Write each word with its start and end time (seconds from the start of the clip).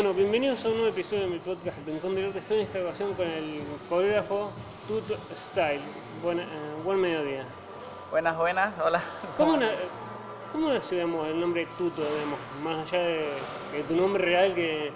Bueno, 0.00 0.14
bienvenidos 0.14 0.64
a 0.64 0.68
un 0.68 0.74
nuevo 0.74 0.90
episodio 0.90 1.22
de 1.22 1.26
mi 1.26 1.38
podcast 1.40 1.76
Rincón 1.84 2.14
del 2.14 2.26
Arte. 2.26 2.38
Estoy 2.38 2.58
en 2.58 2.62
esta 2.62 2.78
ocasión 2.80 3.14
con 3.14 3.26
el 3.26 3.64
coreógrafo 3.88 4.52
Tuto 4.86 5.16
Style. 5.36 5.80
Buena, 6.22 6.44
eh, 6.44 6.46
buen 6.84 7.00
mediodía. 7.00 7.44
Buenas, 8.12 8.36
buenas, 8.36 8.72
hola. 8.78 9.02
¿Cómo, 9.36 9.56
na- 9.56 9.72
cómo 10.52 10.68
nació 10.70 10.98
digamos, 10.98 11.26
el 11.26 11.40
nombre 11.40 11.66
Tuto, 11.76 12.00
digamos, 12.14 12.38
más 12.62 12.78
allá 12.78 13.02
de, 13.02 13.28
de 13.72 13.82
tu 13.88 13.96
nombre 13.96 14.24
real 14.24 14.54
que, 14.54 14.92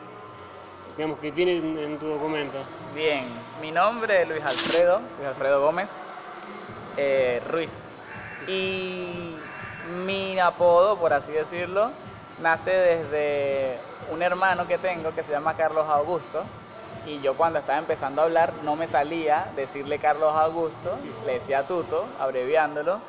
digamos, 0.96 1.18
que 1.18 1.32
tiene 1.32 1.56
en, 1.56 1.76
en 1.76 1.98
tu 1.98 2.06
documento? 2.06 2.58
Bien, 2.94 3.24
mi 3.60 3.72
nombre 3.72 4.22
es 4.22 4.28
Luis 4.28 4.44
Alfredo, 4.44 5.00
Luis 5.18 5.28
Alfredo 5.30 5.62
Gómez 5.62 5.90
eh, 6.96 7.42
Ruiz. 7.50 7.88
Y 8.46 9.34
mi 10.04 10.38
apodo, 10.38 10.96
por 10.96 11.12
así 11.12 11.32
decirlo, 11.32 11.90
nace 12.42 12.70
desde 12.70 13.78
un 14.10 14.22
hermano 14.22 14.66
que 14.66 14.78
tengo 14.78 15.14
que 15.14 15.22
se 15.22 15.32
llama 15.32 15.54
Carlos 15.56 15.86
Augusto. 15.88 16.44
Y 17.06 17.20
yo 17.20 17.36
cuando 17.36 17.58
estaba 17.58 17.78
empezando 17.78 18.22
a 18.22 18.24
hablar 18.26 18.52
no 18.62 18.76
me 18.76 18.86
salía 18.86 19.48
decirle 19.56 19.98
Carlos 19.98 20.32
Augusto, 20.34 20.98
le 21.26 21.34
decía 21.34 21.66
Tuto, 21.66 22.06
abreviándolo. 22.20 23.00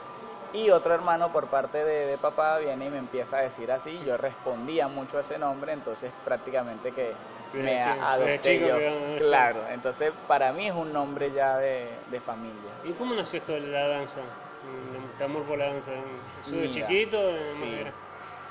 Y 0.52 0.70
otro 0.70 0.94
hermano 0.94 1.32
por 1.32 1.48
parte 1.48 1.84
de, 1.84 2.06
de 2.06 2.18
papá 2.18 2.58
viene 2.60 2.86
y 2.86 2.90
me 2.90 3.00
empieza 3.00 3.38
a 3.38 3.42
decir 3.42 3.72
así. 3.72 4.04
Yo 4.06 4.18
respondía 4.18 4.88
mucho 4.88 5.18
a 5.18 5.22
ese 5.22 5.40
nombre, 5.40 5.74
entonces 5.74 6.12
prácticamente 6.24 6.92
que 6.92 7.16
me 7.54 7.80
chico- 7.80 7.96
adopté 8.02 8.60
yo. 8.60 8.78
Claro, 9.20 9.68
entonces 9.68 10.12
para 10.28 10.54
mí 10.54 10.68
es 10.68 10.74
un 10.74 10.94
nombre 10.94 11.32
ya 11.32 11.58
de, 11.58 11.98
de 12.08 12.20
familia. 12.22 12.74
¿Y 12.84 12.94
cómo 12.94 13.16
nació 13.16 13.40
esto 13.40 13.54
de 13.54 13.62
la 13.62 13.88
danza? 13.88 14.22
¿Tu 15.18 15.24
amor 15.24 15.44
por 15.46 15.58
la 15.58 15.66
danza? 15.74 15.92
¿Eso 16.40 16.56
de 16.58 16.70
chiquito? 16.70 17.34
de 17.34 17.48
sí. 17.48 17.84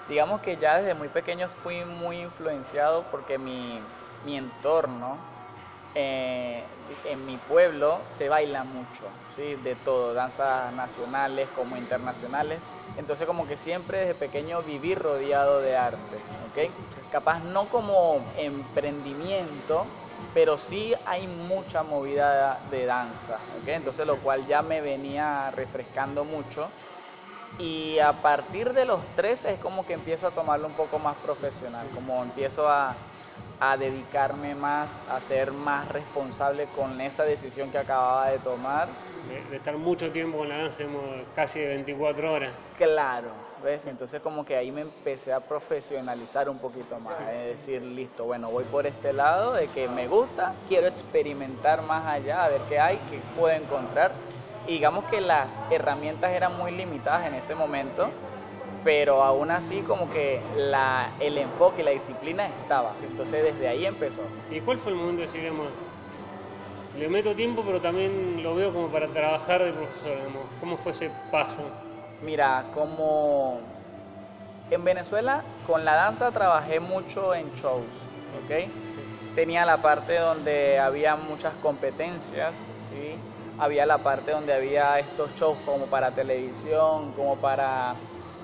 Digamos 0.09 0.41
que 0.41 0.56
ya 0.56 0.79
desde 0.79 0.95
muy 0.95 1.09
pequeño 1.09 1.48
fui 1.48 1.84
muy 1.84 2.20
influenciado 2.20 3.05
porque 3.10 3.38
mi, 3.38 3.80
mi 4.24 4.37
entorno, 4.37 5.19
eh, 5.95 6.65
en 7.04 7.24
mi 7.27 7.37
pueblo, 7.38 8.04
se 8.09 8.29
baila 8.29 8.65
mucho, 8.65 9.10
¿sí? 9.29 9.57
de 9.57 9.77
todo, 9.77 10.15
danzas 10.15 10.73
nacionales 10.73 11.49
como 11.51 11.77
internacionales. 11.77 12.68
Entonces 12.96 13.27
como 13.27 13.46
que 13.46 13.57
siempre 13.57 13.99
desde 14.01 14.15
pequeño 14.15 14.62
viví 14.62 14.95
rodeado 14.95 15.60
de 15.60 15.77
arte, 15.77 16.16
¿ok? 16.46 17.10
Capaz 17.10 17.40
no 17.40 17.68
como 17.68 18.32
emprendimiento, 18.37 19.87
pero 20.34 20.57
sí 20.59 20.95
hay 21.05 21.27
mucha 21.27 21.82
movida 21.82 22.60
de 22.71 22.87
danza, 22.87 23.38
¿ok? 23.60 23.68
Entonces 23.68 24.07
lo 24.07 24.18
cual 24.21 24.46
ya 24.46 24.62
me 24.62 24.80
venía 24.80 25.51
refrescando 25.51 26.24
mucho. 26.24 26.71
Y 27.59 27.99
a 27.99 28.13
partir 28.23 28.73
de 28.73 28.85
los 28.85 29.05
13 29.15 29.53
es 29.53 29.59
como 29.59 29.85
que 29.87 29.93
empiezo 29.93 30.27
a 30.27 30.31
tomarlo 30.31 30.67
un 30.67 30.75
poco 30.75 30.99
más 30.99 31.17
profesional, 31.17 31.87
como 31.95 32.23
empiezo 32.23 32.69
a, 32.69 32.95
a 33.61 33.77
dedicarme 33.77 34.55
más, 34.55 34.99
a 35.09 35.21
ser 35.21 35.53
más 35.53 35.89
responsable 35.89 36.67
con 36.75 37.01
esa 37.01 37.25
decisión 37.25 37.71
que 37.71 37.79
acababa 37.79 38.29
de 38.29 38.39
tomar. 38.39 38.89
De, 39.29 39.41
de 39.51 39.57
estar 39.57 39.77
mucho 39.77 40.11
tiempo 40.11 40.39
con 40.39 40.49
la 40.49 40.59
danza, 40.59 40.83
casi 41.37 41.61
de 41.61 41.69
24 41.69 42.33
horas. 42.33 42.51
Claro, 42.77 43.29
¿ves? 43.63 43.87
Entonces 43.87 44.21
como 44.21 44.45
que 44.45 44.57
ahí 44.57 44.73
me 44.73 44.80
empecé 44.80 45.33
a 45.33 45.41
profesionalizar 45.41 46.49
un 46.49 46.59
poquito 46.59 46.99
más, 46.99 47.21
es 47.30 47.59
decir, 47.59 47.83
listo, 47.83 48.25
bueno, 48.25 48.51
voy 48.51 48.65
por 48.65 48.87
este 48.87 49.13
lado 49.13 49.53
de 49.53 49.69
que 49.69 49.87
me 49.89 50.09
gusta, 50.09 50.55
quiero 50.67 50.89
experimentar 50.89 51.83
más 51.83 52.05
allá, 52.07 52.45
a 52.45 52.49
ver 52.49 52.63
qué 52.69 52.80
hay, 52.80 52.97
qué 53.11 53.21
puedo 53.37 53.55
encontrar. 53.55 54.13
Y 54.66 54.73
digamos 54.74 55.05
que 55.07 55.21
las 55.21 55.65
herramientas 55.71 56.30
eran 56.32 56.57
muy 56.57 56.73
limitadas 56.73 57.27
en 57.27 57.35
ese 57.35 57.55
momento, 57.55 58.10
pero 58.85 59.23
aún 59.23 59.51
así 59.51 59.80
como 59.80 60.10
que 60.10 60.41
la, 60.57 61.10
el 61.21 61.38
enfoque, 61.38 61.82
la 61.82 61.91
disciplina 61.91 62.46
estaba. 62.46 62.95
Entonces 63.02 63.43
desde 63.43 63.68
ahí 63.68 63.87
empezó. 63.87 64.22
¿Y 64.50 64.60
cuál 64.60 64.78
fue 64.78 64.93
el 64.93 64.99
momento 64.99 65.21
de 65.21 65.27
decir, 65.27 65.41
digamos, 65.41 65.69
le 66.99 67.09
meto 67.09 67.34
tiempo, 67.34 67.62
pero 67.65 67.81
también 67.81 68.43
lo 68.43 68.55
veo 68.55 68.72
como 68.72 68.88
para 68.88 69.09
trabajar 69.09 69.62
de 69.62 69.72
profesor? 69.72 70.19
¿Cómo 70.60 70.77
fue 70.77 70.93
ese 70.93 71.11
paso? 71.31 71.62
Mira, 72.23 72.67
como 72.73 73.61
en 74.71 74.84
Venezuela 74.84 75.43
con 75.67 75.84
la 75.84 75.94
danza 75.94 76.31
trabajé 76.31 76.81
mucho 76.81 77.34
en 77.34 77.53
shows, 77.55 77.91
¿ok? 78.43 78.71
Tenía 79.34 79.65
la 79.65 79.83
parte 79.83 80.19
donde 80.19 80.79
había 80.79 81.17
muchas 81.17 81.55
competencias, 81.56 82.65
¿sí? 82.89 83.19
Había 83.62 83.87
la 83.87 83.99
parte 83.99 84.33
donde 84.33 84.53
había 84.53 84.99
estos 84.99 85.33
shows 85.37 85.56
como 85.65 85.87
para 85.87 86.11
televisión, 86.11 87.12
como 87.12 87.37
para 87.37 87.95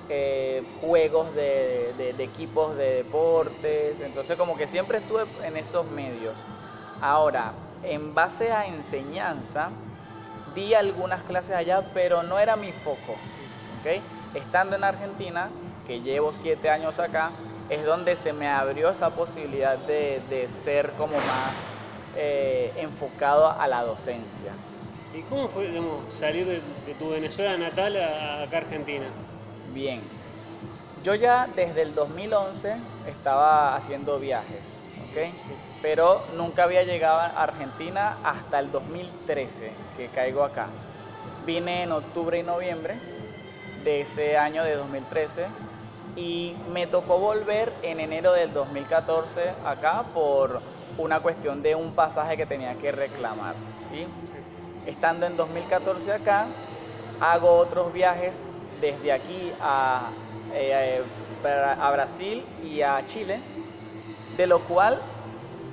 eh, 0.07 0.63
juegos 0.79 1.35
de, 1.35 2.15
equipos 2.19 2.77
de 2.77 3.03
deportes, 3.03 3.99
entonces 3.99 4.37
como 4.37 4.55
que 4.55 4.65
siempre 4.65 4.99
estuve 4.99 5.25
en 5.43 5.57
esos 5.57 5.85
medios. 5.91 6.39
Ahora, 7.01 7.51
en 7.83 8.15
base 8.15 8.53
a 8.53 8.65
enseñanza, 8.65 9.71
di 10.55 10.73
algunas 10.73 11.21
clases 11.23 11.53
allá, 11.53 11.83
pero 11.93 12.23
no 12.23 12.39
era 12.39 12.55
mi 12.55 12.71
foco. 12.71 13.11
¿ok? 13.81 14.01
Estando 14.35 14.77
en 14.77 14.85
Argentina, 14.85 15.49
que 15.85 15.99
llevo 15.99 16.31
siete 16.31 16.69
años 16.69 16.97
acá, 16.97 17.31
es 17.69 17.83
donde 17.83 18.15
se 18.15 18.31
me 18.31 18.47
abrió 18.47 18.89
esa 18.89 19.09
posibilidad 19.09 19.77
de, 19.79 20.21
de 20.29 20.47
ser 20.47 20.91
como 20.91 21.11
más 21.11 21.57
eh, 22.15 22.71
enfocado 22.77 23.51
a 23.51 23.67
la 23.67 23.83
docencia. 23.83 24.53
¿Y 25.13 25.21
cómo 25.23 25.47
fue, 25.47 25.67
digamos, 25.67 26.11
salir 26.11 26.45
de, 26.45 26.61
de 26.85 26.93
tu 26.93 27.09
Venezuela 27.09 27.57
natal 27.57 27.97
a 27.97 28.43
acá 28.43 28.57
a 28.57 28.61
Argentina? 28.61 29.07
Bien, 29.73 30.01
yo 31.03 31.15
ya 31.15 31.47
desde 31.55 31.81
el 31.81 31.95
2011 31.95 32.75
estaba 33.07 33.75
haciendo 33.75 34.19
viajes, 34.19 34.75
¿ok? 35.09 35.33
Pero 35.81 36.23
nunca 36.35 36.63
había 36.63 36.83
llegado 36.83 37.19
a 37.19 37.27
Argentina 37.27 38.17
hasta 38.23 38.59
el 38.59 38.71
2013, 38.71 39.71
que 39.95 40.07
caigo 40.07 40.43
acá. 40.43 40.67
Vine 41.45 41.83
en 41.83 41.91
octubre 41.91 42.37
y 42.37 42.43
noviembre 42.43 42.95
de 43.83 44.01
ese 44.01 44.37
año 44.37 44.63
de 44.63 44.75
2013 44.75 45.45
y 46.15 46.53
me 46.71 46.85
tocó 46.85 47.17
volver 47.17 47.71
en 47.81 47.99
enero 47.99 48.33
del 48.33 48.53
2014 48.53 49.53
acá 49.65 50.03
por 50.13 50.61
una 50.97 51.21
cuestión 51.21 51.61
de 51.61 51.75
un 51.75 51.93
pasaje 51.93 52.35
que 52.35 52.45
tenía 52.45 52.75
que 52.75 52.91
reclamar, 52.91 53.55
¿sí? 53.89 54.05
Estando 54.85 55.25
en 55.25 55.35
2014 55.37 56.11
acá, 56.11 56.55
hago 57.19 57.51
otros 57.57 57.91
viajes 57.91 58.41
desde 58.79 59.11
aquí 59.11 59.53
a, 59.59 60.13
eh, 60.51 61.03
para- 61.41 61.73
a 61.73 61.91
Brasil 61.91 62.47
y 62.61 62.81
a 62.81 63.05
Chile, 63.05 63.43
de 64.31 64.47
lo 64.47 64.65
cual 64.65 65.01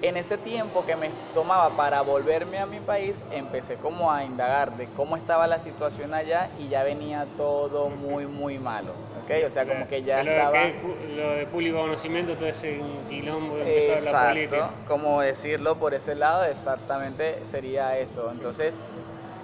en 0.03 0.17
ese 0.17 0.39
tiempo 0.39 0.85
que 0.85 0.97
me 0.97 1.11
tomaba 1.33 1.77
para 1.77 2.03
volverme 2.03 2.59
a 2.59 2.67
mi 2.67 2.81
país, 2.81 3.25
empecé 3.31 3.79
como 3.79 4.13
a 4.13 4.25
indagar 4.25 4.77
de 4.77 4.93
cómo 4.93 5.17
estaba 5.17 5.47
la 5.47 5.59
situación 5.59 6.15
allá 6.15 6.53
y 6.57 6.69
ya 6.69 6.83
venía 6.83 7.27
todo 7.37 7.89
muy, 7.91 8.27
muy 8.27 8.59
malo, 8.59 8.93
¿ok? 9.15 9.31
O 9.47 9.51
sea, 9.51 9.67
como 9.67 9.87
que 9.89 10.03
ya 10.03 10.21
lo, 10.21 10.31
estaba... 10.31 10.53
que 10.53 10.67
es 10.69 10.75
cu- 10.75 10.97
lo 11.17 11.31
de 11.33 11.47
público 11.47 11.79
conocimiento, 11.79 12.37
todo 12.37 12.49
ese 12.49 12.81
quilombo 13.09 13.57
que 13.57 13.63
empezó 13.63 13.93
a 13.93 13.95
ver 13.95 14.03
la 14.05 14.19
política. 14.19 14.57
Exacto, 14.59 14.85
como 14.87 15.21
decirlo 15.21 15.79
por 15.79 15.95
ese 15.95 16.15
lado, 16.15 16.45
exactamente 16.45 17.45
sería 17.45 17.99
eso. 17.99 18.31
Entonces, 18.31 18.81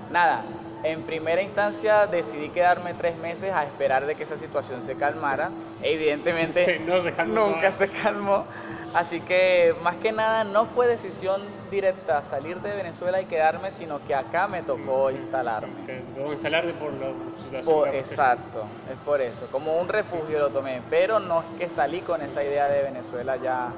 nada, 0.08 0.61
en 0.82 1.04
primera 1.04 1.42
instancia 1.42 2.06
decidí 2.06 2.50
quedarme 2.50 2.94
tres 2.94 3.16
meses 3.16 3.52
a 3.52 3.64
esperar 3.64 4.06
de 4.06 4.16
que 4.16 4.24
esa 4.24 4.36
situación 4.36 4.82
se 4.82 4.96
calmara. 4.96 5.52
Evidentemente 5.80 6.64
Sí, 6.64 6.84
no 6.84 7.00
se 7.00 7.12
calmó 7.14 7.48
nunca 7.48 7.70
se 7.70 7.88
calmó. 7.88 8.46
Así 8.94 9.20
que 9.20 9.74
más 9.80 9.96
que 9.96 10.12
nada 10.12 10.44
no 10.44 10.66
fue 10.66 10.86
decisión 10.86 11.40
directa 11.70 12.22
salir 12.22 12.60
de 12.60 12.74
Venezuela 12.74 13.20
y 13.22 13.26
quedarme, 13.26 13.70
sino 13.70 14.04
que 14.04 14.14
acá 14.14 14.48
me 14.48 14.62
tocó 14.62 15.10
instalarme. 15.10 15.82
Te 15.84 16.02
tocó 16.14 16.32
instalarte 16.32 16.74
por 16.74 16.92
la 16.92 17.14
situación. 17.36 17.76
Por- 17.76 17.88
exacto, 17.94 18.66
es 18.88 18.98
por 18.98 19.20
eso. 19.22 19.50
Como 19.50 19.80
un 19.80 19.88
refugio 19.88 20.38
lo 20.38 20.50
tomé, 20.50 20.82
pero 20.90 21.20
no 21.20 21.40
es 21.40 21.46
que 21.56 21.68
salí 21.70 22.02
con 22.02 22.20
esa 22.22 22.44
idea 22.44 22.68
de 22.68 22.82
Venezuela 22.82 23.36
ya 23.36 23.72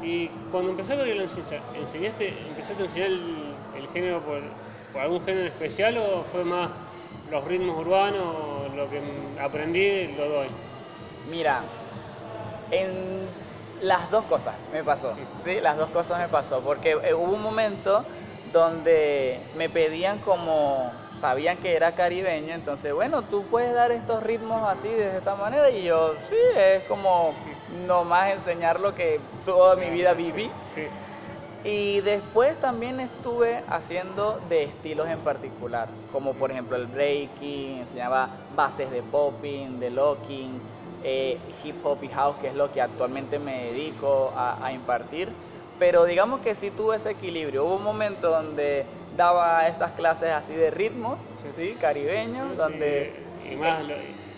Y 0.00 0.28
cuando 0.50 0.70
empezaste 0.70 1.02
a 1.02 1.14
la 1.14 1.22
enseñanza, 1.22 1.56
¿enseñaste, 1.74 2.48
empezaste 2.48 2.82
a 2.82 2.86
enseñar 2.86 3.08
el, 3.08 3.56
el 3.74 3.88
género 3.88 4.22
por, 4.24 4.42
por 4.94 5.02
algún 5.02 5.24
género 5.24 5.48
especial 5.48 5.98
o 5.98 6.22
fue 6.30 6.44
más 6.44 6.70
los 7.28 7.44
ritmos 7.44 7.76
urbanos 7.76 8.22
o 8.22 8.68
lo 8.74 8.88
que 8.88 9.02
aprendí 9.40 10.06
lo 10.16 10.28
doy? 10.28 10.48
Mira, 11.28 11.62
en 12.70 13.26
las 13.80 14.08
dos 14.10 14.24
cosas 14.26 14.54
me 14.72 14.84
pasó, 14.84 15.14
¿sí? 15.42 15.60
Las 15.60 15.76
dos 15.76 15.90
cosas 15.90 16.20
me 16.20 16.28
pasó, 16.28 16.60
porque 16.60 16.92
eh, 17.02 17.12
hubo 17.12 17.32
un 17.32 17.42
momento 17.42 18.04
donde 18.52 19.40
me 19.56 19.68
pedían 19.68 20.20
como, 20.20 20.92
sabían 21.18 21.56
que 21.56 21.74
era 21.74 21.92
caribeño, 21.92 22.54
entonces, 22.54 22.92
bueno, 22.94 23.22
tú 23.22 23.44
puedes 23.50 23.74
dar 23.74 23.90
estos 23.90 24.22
ritmos 24.22 24.62
así, 24.68 24.88
de 24.88 25.18
esta 25.18 25.34
manera, 25.34 25.70
y 25.70 25.82
yo, 25.82 26.14
sí, 26.28 26.36
es 26.56 26.84
como 26.84 27.34
nomás 27.86 28.30
enseñar 28.30 28.78
lo 28.78 28.94
que 28.94 29.20
toda 29.44 29.74
mi 29.74 29.90
vida 29.90 30.14
viví. 30.14 30.52
Sí. 30.66 30.86
Y 31.64 32.02
después 32.02 32.60
también 32.60 33.00
estuve 33.00 33.62
haciendo 33.70 34.38
de 34.50 34.64
estilos 34.64 35.08
en 35.08 35.20
particular, 35.20 35.88
como 36.12 36.34
por 36.34 36.50
ejemplo 36.50 36.76
el 36.76 36.86
breaking, 36.86 37.78
enseñaba 37.78 38.28
bases 38.54 38.90
de 38.90 39.02
popping, 39.02 39.80
de 39.80 39.90
locking, 39.90 40.60
eh, 41.02 41.38
hip 41.64 41.76
hop 41.82 42.04
y 42.04 42.08
house, 42.08 42.36
que 42.36 42.48
es 42.48 42.54
lo 42.54 42.70
que 42.70 42.82
actualmente 42.82 43.38
me 43.38 43.64
dedico 43.66 44.32
a, 44.36 44.72
impartir. 44.72 45.30
Pero 45.78 46.04
digamos 46.04 46.40
que 46.40 46.54
sí 46.54 46.70
tuve 46.70 46.96
ese 46.96 47.10
equilibrio. 47.10 47.64
Hubo 47.64 47.76
un 47.76 47.82
momento 47.82 48.30
donde 48.30 48.84
daba 49.16 49.66
estas 49.66 49.92
clases 49.92 50.30
así 50.30 50.54
de 50.54 50.70
ritmos, 50.70 51.22
¿sí? 51.56 51.76
caribeños, 51.80 52.56
donde... 52.58 53.14
Y, 53.50 53.56
más 53.56 53.82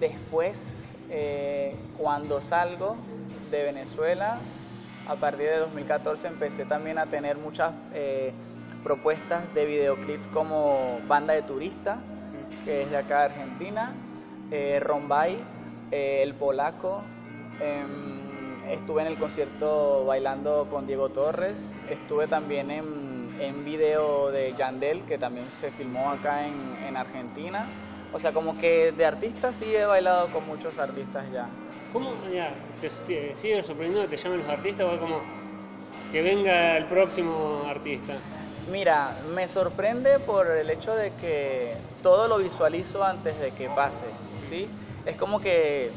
después, 0.00 0.96
eh, 1.10 1.76
cuando 1.98 2.40
salgo 2.40 2.96
de 3.50 3.64
Venezuela, 3.64 4.38
a 5.08 5.16
partir 5.16 5.46
de 5.46 5.58
2014 5.58 6.28
empecé 6.28 6.64
también 6.64 6.98
a 6.98 7.06
tener 7.06 7.36
muchas 7.36 7.72
eh, 7.92 8.32
propuestas 8.82 9.52
de 9.54 9.66
videoclips 9.66 10.26
como 10.28 11.00
Banda 11.08 11.34
de 11.34 11.42
Turista, 11.42 11.98
que 12.64 12.82
es 12.82 12.90
de 12.90 12.96
acá 12.96 13.20
de 13.20 13.24
Argentina, 13.26 13.92
eh, 14.50 14.80
Rombay, 14.80 15.38
eh, 15.90 16.22
El 16.22 16.34
Polaco. 16.34 17.02
Em, 17.60 18.22
estuve 18.68 19.02
en 19.02 19.08
el 19.08 19.18
concierto 19.18 20.04
bailando 20.04 20.68
con 20.70 20.86
Diego 20.86 21.08
Torres. 21.10 21.68
Estuve 21.88 22.26
también 22.26 22.70
en, 22.70 23.02
video 23.64 24.30
de 24.30 24.54
Yandel, 24.54 25.02
que 25.04 25.18
también 25.18 25.50
se 25.50 25.70
filmó 25.70 26.10
acá 26.10 26.46
en, 26.46 26.76
en 26.86 26.96
Argentina. 26.96 27.66
O 28.12 28.18
sea, 28.18 28.32
como 28.32 28.56
que 28.58 28.92
de 28.92 29.04
artistas 29.04 29.56
sí 29.56 29.74
he 29.74 29.84
bailado 29.84 30.28
con 30.28 30.46
muchos 30.46 30.78
artistas 30.78 31.24
ya. 31.32 31.48
¿Cómo, 31.92 32.26
ya, 32.30 32.54
te, 32.80 32.88
sigue 32.88 33.62
sorprendiendo 33.62 34.08
que 34.08 34.16
te 34.16 34.22
llamen 34.22 34.38
los 34.38 34.48
artistas 34.48 34.86
o 34.86 34.94
es 34.94 34.98
como 34.98 35.22
que 36.10 36.22
venga 36.22 36.76
el 36.78 36.86
próximo 36.86 37.64
artista? 37.66 38.14
Mira, 38.66 39.20
me 39.26 39.46
sorprende 39.46 40.18
por 40.20 40.50
el 40.50 40.70
hecho 40.70 40.94
de 40.94 41.10
que 41.12 41.76
todo 42.02 42.28
lo 42.28 42.38
visualizo 42.38 43.04
antes 43.04 43.38
de 43.38 43.50
que 43.52 43.68
pase, 43.68 44.06
¿sí? 44.48 44.70
Es 45.04 45.16
como 45.16 45.40
que 45.40 45.92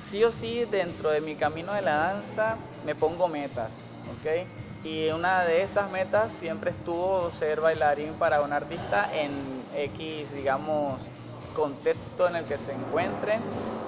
sí 0.00 0.24
o 0.24 0.32
sí 0.32 0.64
dentro 0.64 1.10
de 1.10 1.20
mi 1.20 1.36
camino 1.36 1.74
de 1.74 1.82
la 1.82 1.96
danza 1.96 2.58
me 2.84 2.96
pongo 2.96 3.28
metas, 3.28 3.84
¿ok? 4.08 4.48
Y 4.82 5.10
una 5.10 5.44
de 5.44 5.62
esas 5.62 5.90
metas 5.90 6.32
siempre 6.32 6.70
estuvo 6.70 7.30
ser 7.32 7.60
bailarín 7.60 8.14
para 8.14 8.40
un 8.40 8.52
artista 8.52 9.10
en 9.14 9.64
X, 9.74 10.32
digamos, 10.34 11.10
contexto 11.50 12.28
en 12.28 12.36
el 12.36 12.44
que 12.44 12.58
se 12.58 12.72
encuentren. 12.72 13.40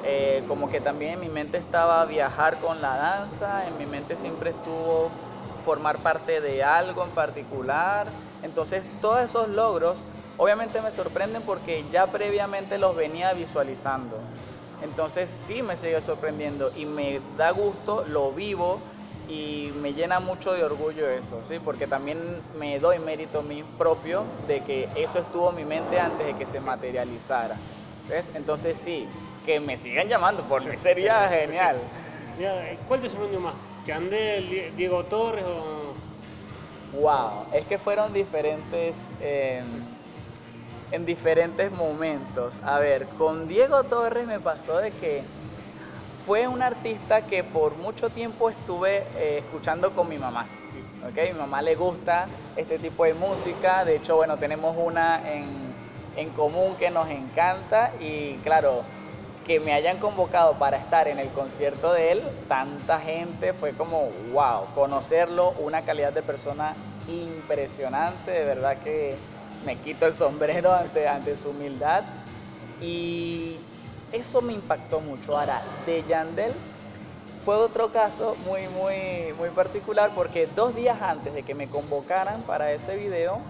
Eh, 0.04 0.42
como 0.48 0.68
que 0.68 0.80
también 0.80 1.12
en 1.12 1.20
mi 1.20 1.28
mente 1.28 1.58
estaba 1.58 2.04
viajar 2.06 2.58
con 2.58 2.82
la 2.82 2.96
danza, 2.96 3.66
en 3.68 3.78
mi 3.78 3.86
mente 3.86 4.16
siempre 4.16 4.50
estuvo 4.50 5.10
formar 5.64 5.98
parte 5.98 6.40
de 6.40 6.62
algo 6.64 7.04
en 7.04 7.10
particular. 7.10 8.06
Entonces 8.42 8.84
todos 9.00 9.20
esos 9.20 9.48
logros 9.48 9.96
obviamente 10.38 10.80
me 10.82 10.90
sorprenden 10.90 11.42
porque 11.42 11.84
ya 11.92 12.08
previamente 12.08 12.78
los 12.78 12.96
venía 12.96 13.32
visualizando. 13.32 14.18
Entonces 14.82 15.30
sí 15.30 15.62
me 15.62 15.76
sigue 15.76 16.00
sorprendiendo 16.00 16.72
y 16.74 16.84
me 16.84 17.20
da 17.36 17.52
gusto, 17.52 18.04
lo 18.08 18.32
vivo 18.32 18.80
y 19.28 19.72
me 19.80 19.94
llena 19.94 20.20
mucho 20.20 20.52
de 20.52 20.64
orgullo 20.64 21.08
eso, 21.08 21.40
¿sí? 21.46 21.58
porque 21.64 21.86
también 21.86 22.18
me 22.58 22.78
doy 22.78 22.98
mérito 22.98 23.40
a 23.40 23.42
mí 23.42 23.64
propio 23.78 24.24
de 24.46 24.60
que 24.62 24.88
eso 24.96 25.20
estuvo 25.20 25.50
en 25.50 25.56
mi 25.56 25.64
mente 25.64 25.98
antes 25.98 26.26
de 26.26 26.34
que 26.34 26.46
se 26.46 26.60
materializara. 26.60 27.56
¿Ves? 28.08 28.30
Entonces 28.34 28.76
sí, 28.76 29.06
que 29.46 29.60
me 29.60 29.76
sigan 29.76 30.08
llamando, 30.08 30.42
por 30.44 30.64
mí 30.66 30.76
sería 30.76 31.28
genial. 31.28 31.76
¿Cuál 32.88 33.00
te 33.00 33.08
sorprendió 33.08 33.40
más? 33.40 33.54
¿Chandel, 33.86 34.74
Diego 34.76 35.04
Torres 35.04 35.44
o...? 35.44 35.94
Wow, 37.00 37.46
es 37.52 37.64
que 37.66 37.78
fueron 37.78 38.12
diferentes... 38.12 38.96
en 39.20 41.06
diferentes 41.06 41.72
momentos. 41.72 42.60
A 42.64 42.78
ver, 42.78 43.06
con 43.16 43.48
Diego 43.48 43.84
Torres 43.84 44.26
me 44.26 44.40
pasó 44.40 44.76
de 44.76 44.90
que 44.90 45.22
fue 46.26 46.46
un 46.46 46.62
artista 46.62 47.22
que 47.22 47.42
por 47.42 47.76
mucho 47.76 48.10
tiempo 48.10 48.48
estuve 48.48 49.04
eh, 49.16 49.38
escuchando 49.38 49.92
con 49.92 50.08
mi 50.08 50.18
mamá. 50.18 50.46
¿okay? 51.08 51.32
Mi 51.32 51.38
mamá 51.38 51.62
le 51.62 51.74
gusta 51.74 52.26
este 52.56 52.78
tipo 52.78 53.04
de 53.04 53.14
música, 53.14 53.84
de 53.84 53.96
hecho, 53.96 54.16
bueno, 54.16 54.36
tenemos 54.36 54.76
una 54.78 55.22
en, 55.30 55.72
común 56.36 56.76
que 56.76 56.90
nos 56.90 57.08
encanta 57.08 57.92
y 57.98 58.34
claro, 58.44 58.82
que 59.46 59.58
me 59.58 59.72
hayan 59.72 59.98
convocado 59.98 60.54
para 60.54 60.76
estar 60.76 61.08
en 61.08 61.18
el 61.18 61.28
concierto 61.30 61.92
de 61.92 62.12
él, 62.12 62.22
tanta 62.48 63.00
gente, 63.00 63.52
fue 63.54 63.72
como, 63.72 64.10
wow, 64.32 64.66
conocerlo, 64.74 65.52
una 65.58 65.82
calidad 65.82 66.12
de 66.12 66.22
persona 66.22 66.74
impresionante, 67.08 68.30
de 68.30 68.44
verdad 68.44 68.76
que 68.84 69.16
me 69.64 69.76
quito 69.76 70.06
el 70.06 70.14
sombrero 70.14 70.72
ante, 70.74 71.08
ante 71.08 71.36
su 71.36 71.50
humildad. 71.50 72.04
Y 72.80 73.56
eso 74.12 74.42
me 74.42 74.52
impactó 74.52 75.00
mucho. 75.00 75.38
Ahora, 75.38 75.62
de 75.86 76.04
Yandel 76.04 76.52
fue 77.44 77.56
otro 77.56 77.90
caso 77.90 78.36
muy, 78.46 78.68
muy, 78.68 79.32
muy 79.36 79.50
particular 79.50 80.10
porque 80.14 80.46
dos 80.54 80.74
días 80.76 81.02
antes 81.02 81.34
de 81.34 81.42
que 81.42 81.54
me 81.54 81.68
convocaran 81.68 82.42
para 82.42 82.72
ese 82.72 82.96
video, 82.96 83.40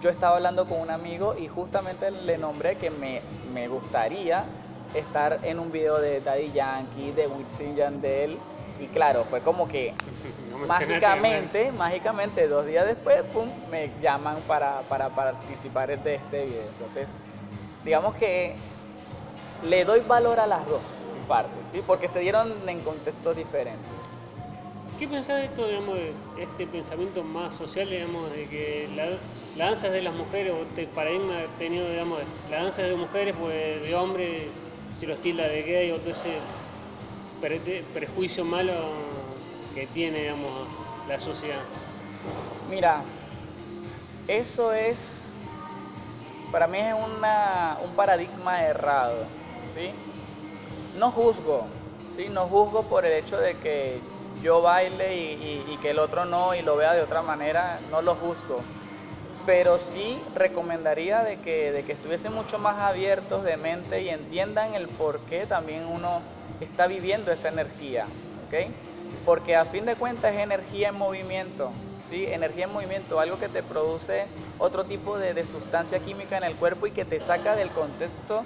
yo 0.00 0.08
estaba 0.08 0.36
hablando 0.36 0.66
con 0.66 0.80
un 0.80 0.90
amigo 0.90 1.34
y 1.38 1.46
justamente 1.48 2.10
le 2.10 2.38
nombré 2.38 2.76
que 2.76 2.90
me, 2.90 3.20
me 3.52 3.68
gustaría 3.68 4.44
estar 4.94 5.40
en 5.42 5.58
un 5.58 5.70
video 5.70 6.00
de 6.00 6.20
Daddy 6.20 6.50
Yankee, 6.52 7.12
de 7.12 7.26
Wisin 7.26 7.76
Yandel. 7.76 8.38
Y 8.80 8.86
claro, 8.86 9.24
fue 9.28 9.42
como 9.42 9.68
que 9.68 9.92
mágicamente, 10.66 11.70
mágicamente, 11.72 12.48
dos 12.48 12.64
días 12.64 12.86
después, 12.86 13.22
pum, 13.24 13.48
me 13.70 13.90
llaman 14.00 14.36
para, 14.48 14.80
para 14.88 15.10
participar 15.10 15.88
de 16.02 16.14
este 16.14 16.46
video. 16.46 16.62
Entonces, 16.78 17.10
digamos 17.84 18.14
que 18.16 18.56
le 19.62 19.84
doy 19.84 20.00
valor 20.00 20.40
a 20.40 20.46
las 20.46 20.66
dos 20.66 20.82
partes, 21.28 21.70
¿sí? 21.70 21.82
porque 21.86 22.08
se 22.08 22.20
dieron 22.20 22.68
en 22.68 22.80
contextos 22.80 23.36
diferentes. 23.36 23.90
¿Qué 24.98 25.08
pensás 25.08 25.38
de 25.38 25.44
esto, 25.46 25.66
digamos, 25.66 25.94
de 25.94 26.12
este 26.38 26.66
pensamiento 26.66 27.24
más 27.24 27.54
social, 27.54 27.88
digamos, 27.88 28.30
de 28.32 28.46
que 28.48 28.88
la, 28.94 29.64
danza 29.64 29.86
es 29.86 29.92
de 29.94 30.02
las 30.02 30.14
mujeres, 30.14 30.52
o 30.52 30.62
este 30.62 30.86
paradigma 30.88 31.34
tenido, 31.58 31.88
digamos, 31.88 32.18
la 32.50 32.62
danza 32.62 32.82
es 32.82 32.90
de 32.90 32.96
mujeres, 32.96 33.34
pues 33.38 33.82
de 33.82 33.94
hombres 33.94 34.42
se 34.94 35.06
lo 35.06 35.14
estila 35.14 35.44
de 35.44 35.62
gay, 35.62 35.90
o 35.90 35.98
todo 35.98 36.12
ese 36.12 37.84
prejuicio 37.94 38.44
malo 38.44 38.72
que 39.74 39.86
tiene, 39.86 40.22
digamos, 40.22 40.68
la 41.08 41.18
sociedad? 41.18 41.62
Mira, 42.68 43.02
eso 44.28 44.72
es, 44.72 45.32
para 46.52 46.66
mí 46.66 46.78
es 46.78 46.94
una, 46.94 47.78
un 47.82 47.92
paradigma 47.92 48.62
errado 48.64 49.39
¿sí? 49.74 49.90
No 50.98 51.10
juzgo, 51.10 51.66
¿sí? 52.16 52.28
No 52.28 52.46
juzgo 52.46 52.82
por 52.84 53.04
el 53.04 53.12
hecho 53.12 53.38
de 53.38 53.54
que 53.56 53.98
yo 54.42 54.62
baile 54.62 55.16
y, 55.16 55.78
que 55.82 55.90
el 55.90 55.98
otro 55.98 56.24
no 56.24 56.54
y 56.54 56.62
lo 56.62 56.76
vea 56.76 56.92
de 56.94 57.02
otra 57.02 57.22
manera, 57.22 57.78
no 57.90 58.02
lo 58.02 58.14
juzgo. 58.14 58.60
pero 59.46 59.78
sí 59.78 60.18
recomendaría 60.34 61.22
de 61.22 61.38
que, 61.38 61.72
de 61.72 61.82
que 61.82 61.92
estuviesen 61.92 62.34
mucho 62.34 62.58
más 62.58 62.78
abiertos 62.78 63.42
de 63.42 63.56
mente 63.56 64.02
y 64.02 64.10
entiendan 64.10 64.74
el 64.74 64.86
por 64.86 65.18
qué 65.20 65.46
también 65.46 65.86
uno 65.86 66.20
está 66.60 66.86
viviendo 66.86 67.32
esa 67.32 67.48
energía, 67.48 68.06
¿ok? 68.46 68.70
Porque 69.24 69.56
a 69.56 69.64
fin 69.64 69.86
de 69.86 69.96
cuentas 69.96 70.34
es 70.34 70.40
energía 70.40 70.90
en 70.90 70.96
movimiento, 70.96 71.70
¿sí? 72.08 72.26
Energía 72.26 72.64
en 72.64 72.72
movimiento, 72.72 73.18
algo 73.18 73.38
que 73.38 73.48
te 73.48 73.62
produce 73.62 74.26
otro 74.58 74.84
tipo 74.84 75.18
de, 75.18 75.32
de 75.32 75.44
sustancia 75.44 75.98
química 76.00 76.36
en 76.36 76.44
el 76.44 76.54
cuerpo 76.56 76.86
y 76.86 76.90
que 76.90 77.04
te 77.06 77.18
saca 77.18 77.56
del 77.56 77.70
contexto 77.70 78.44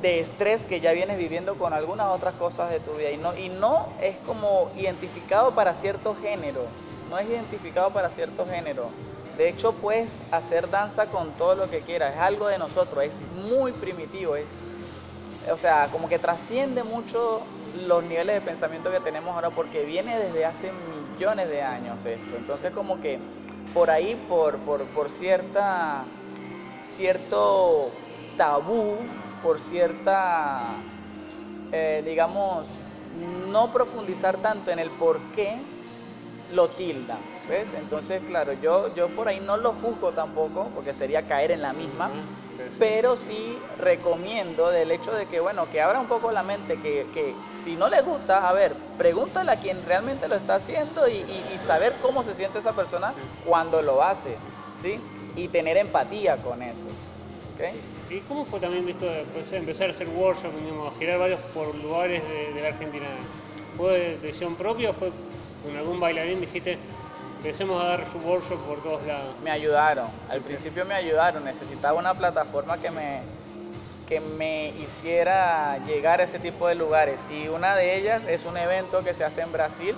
de 0.00 0.20
estrés 0.20 0.64
que 0.64 0.80
ya 0.80 0.92
vienes 0.92 1.18
viviendo 1.18 1.56
con 1.56 1.72
algunas 1.72 2.08
otras 2.08 2.34
cosas 2.34 2.70
de 2.70 2.80
tu 2.80 2.92
vida. 2.92 3.10
Y 3.10 3.16
no, 3.16 3.36
y 3.36 3.48
no 3.48 3.88
es 4.00 4.16
como 4.26 4.70
identificado 4.76 5.54
para 5.54 5.74
cierto 5.74 6.16
género, 6.20 6.62
no 7.10 7.18
es 7.18 7.28
identificado 7.28 7.90
para 7.90 8.08
cierto 8.08 8.46
género. 8.46 8.88
De 9.36 9.48
hecho, 9.48 9.72
puedes 9.72 10.20
hacer 10.30 10.70
danza 10.70 11.06
con 11.06 11.32
todo 11.32 11.54
lo 11.54 11.70
que 11.70 11.80
quieras, 11.80 12.14
es 12.14 12.20
algo 12.20 12.48
de 12.48 12.58
nosotros, 12.58 13.04
es 13.04 13.20
muy 13.34 13.72
primitivo, 13.72 14.36
es, 14.36 14.50
o 15.50 15.56
sea, 15.56 15.88
como 15.90 16.08
que 16.08 16.18
trasciende 16.18 16.84
mucho 16.84 17.40
los 17.86 18.04
niveles 18.04 18.36
de 18.36 18.40
pensamiento 18.42 18.90
que 18.90 19.00
tenemos 19.00 19.34
ahora 19.34 19.50
porque 19.50 19.84
viene 19.84 20.18
desde 20.18 20.44
hace 20.44 20.70
millones 20.72 21.48
de 21.48 21.62
años 21.62 22.04
esto. 22.04 22.36
Entonces, 22.36 22.72
como 22.72 23.00
que 23.00 23.18
por 23.72 23.90
ahí, 23.90 24.16
por, 24.28 24.58
por, 24.58 24.84
por 24.86 25.10
cierta, 25.10 26.04
cierto 26.80 27.90
tabú, 28.36 28.98
por 29.42 29.60
cierta, 29.60 30.76
eh, 31.72 32.02
digamos, 32.04 32.68
no 33.50 33.72
profundizar 33.72 34.38
tanto 34.38 34.70
en 34.70 34.78
el 34.78 34.90
por 34.90 35.18
qué 35.34 35.58
lo 36.52 36.68
tildan, 36.68 37.20
¿ves? 37.48 37.72
Entonces, 37.74 38.22
claro, 38.26 38.52
yo, 38.54 38.94
yo 38.94 39.08
por 39.08 39.28
ahí 39.28 39.40
no 39.40 39.56
lo 39.56 39.72
juzgo 39.72 40.12
tampoco, 40.12 40.70
porque 40.74 40.92
sería 40.92 41.26
caer 41.26 41.50
en 41.50 41.62
la 41.62 41.72
misma, 41.72 42.10
pero 42.78 43.16
sí 43.16 43.58
recomiendo 43.78 44.70
del 44.70 44.90
hecho 44.90 45.12
de 45.12 45.26
que, 45.26 45.40
bueno, 45.40 45.68
que 45.70 45.80
abra 45.80 45.98
un 45.98 46.06
poco 46.06 46.30
la 46.30 46.42
mente, 46.42 46.78
que, 46.78 47.08
que 47.12 47.34
si 47.52 47.74
no 47.74 47.88
le 47.88 48.02
gusta, 48.02 48.48
a 48.48 48.52
ver, 48.52 48.74
pregúntale 48.98 49.50
a 49.52 49.56
quien 49.56 49.84
realmente 49.86 50.28
lo 50.28 50.36
está 50.36 50.56
haciendo 50.56 51.08
y, 51.08 51.24
y, 51.54 51.58
saber 51.58 51.94
cómo 52.02 52.22
se 52.22 52.34
siente 52.34 52.58
esa 52.58 52.72
persona 52.72 53.14
cuando 53.46 53.80
lo 53.80 54.02
hace, 54.02 54.36
¿sí? 54.80 55.00
Y 55.36 55.48
tener 55.48 55.76
empatía 55.78 56.36
con 56.36 56.62
eso, 56.62 56.86
¿ok? 57.54 57.91
¿Y 58.12 58.20
cómo 58.28 58.44
fue 58.44 58.60
también 58.60 58.86
esto 58.86 59.06
de 59.06 59.24
pues, 59.32 59.50
empezar 59.54 59.86
a 59.86 59.90
hacer 59.90 60.06
workshop, 60.10 60.52
digamos, 60.60 60.92
girar 60.98 61.18
varios 61.18 61.40
por 61.54 61.74
lugares 61.74 62.22
de, 62.28 62.52
de 62.52 62.60
la 62.60 62.68
Argentina? 62.68 63.06
¿Fue 63.74 63.98
de 63.98 64.18
decisión 64.18 64.54
propia 64.54 64.90
o 64.90 64.92
fue 64.92 65.10
con 65.64 65.74
algún 65.74 65.98
bailarín 65.98 66.42
dijiste, 66.42 66.76
empecemos 67.38 67.82
a 67.82 67.86
dar 67.86 68.06
su 68.06 68.18
workshop 68.18 68.58
por 68.66 68.82
todos 68.82 69.06
lados? 69.06 69.34
Me 69.42 69.50
ayudaron, 69.50 70.08
al 70.28 70.42
principio 70.42 70.84
me 70.84 70.92
ayudaron, 70.92 71.42
necesitaba 71.46 71.98
una 71.98 72.12
plataforma 72.12 72.76
que 72.76 72.90
me, 72.90 73.20
que 74.06 74.20
me 74.20 74.74
hiciera 74.78 75.78
llegar 75.86 76.20
a 76.20 76.24
ese 76.24 76.38
tipo 76.38 76.68
de 76.68 76.74
lugares 76.74 77.18
y 77.30 77.48
una 77.48 77.74
de 77.76 77.96
ellas 77.96 78.26
es 78.28 78.44
un 78.44 78.58
evento 78.58 79.02
que 79.02 79.14
se 79.14 79.24
hace 79.24 79.40
en 79.40 79.52
Brasil, 79.52 79.94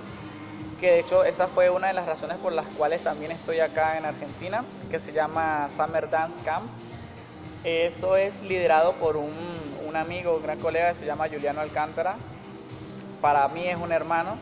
que 0.78 0.92
de 0.92 1.00
hecho 1.00 1.24
esa 1.24 1.48
fue 1.48 1.68
una 1.68 1.88
de 1.88 1.94
las 1.94 2.06
razones 2.06 2.36
por 2.36 2.52
las 2.52 2.68
cuales 2.76 3.02
también 3.02 3.32
estoy 3.32 3.58
acá 3.58 3.98
en 3.98 4.04
Argentina, 4.04 4.62
que 4.88 5.00
se 5.00 5.12
llama 5.12 5.68
Summer 5.68 6.08
Dance 6.08 6.40
Camp. 6.44 6.70
Eso 7.64 8.16
es 8.16 8.42
liderado 8.42 8.92
por 8.92 9.16
un, 9.16 9.32
un 9.86 9.96
amigo, 9.96 10.36
un 10.36 10.42
gran 10.42 10.58
colega 10.58 10.90
que 10.90 10.96
se 10.96 11.06
llama 11.06 11.28
Juliano 11.28 11.62
Alcántara. 11.62 12.16
Para 13.20 13.48
mí 13.48 13.66
es 13.66 13.78
un 13.78 13.90
hermano 13.90 14.36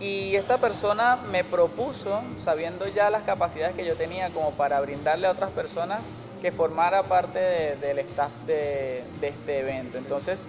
y 0.00 0.34
esta 0.34 0.56
persona 0.56 1.16
me 1.30 1.44
propuso, 1.44 2.22
sabiendo 2.42 2.88
ya 2.88 3.10
las 3.10 3.22
capacidades 3.22 3.76
que 3.76 3.84
yo 3.84 3.96
tenía 3.96 4.30
como 4.30 4.52
para 4.52 4.80
brindarle 4.80 5.26
a 5.26 5.30
otras 5.30 5.50
personas, 5.50 6.00
que 6.40 6.50
formara 6.50 7.02
parte 7.02 7.38
de, 7.38 7.76
del 7.76 7.98
staff 8.00 8.32
de, 8.46 9.04
de, 9.20 9.28
este 9.28 9.58
evento. 9.60 9.98
Entonces, 9.98 10.46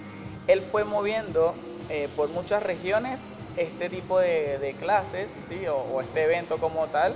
él 0.47 0.61
fue 0.61 0.85
moviendo 0.85 1.53
eh, 1.89 2.07
por 2.15 2.29
muchas 2.29 2.63
regiones 2.63 3.25
este 3.57 3.89
tipo 3.89 4.19
de, 4.19 4.57
de 4.57 4.73
clases, 4.73 5.35
¿sí? 5.49 5.67
O, 5.67 5.75
o, 5.75 5.99
este 5.99 6.23
evento 6.23 6.57
como 6.57 6.87
tal. 6.87 7.13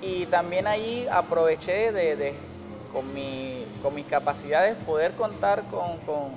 Y 0.00 0.24
también 0.26 0.66
ahí 0.66 1.06
aproveché 1.10 1.92
de, 1.92 2.34
con, 2.94 3.12
mi, 3.12 3.66
con, 3.82 3.94
mis 3.94 4.06
capacidades, 4.06 4.76
poder 4.86 5.12
contar 5.12 5.64
con, 5.64 5.98
con, 6.06 6.30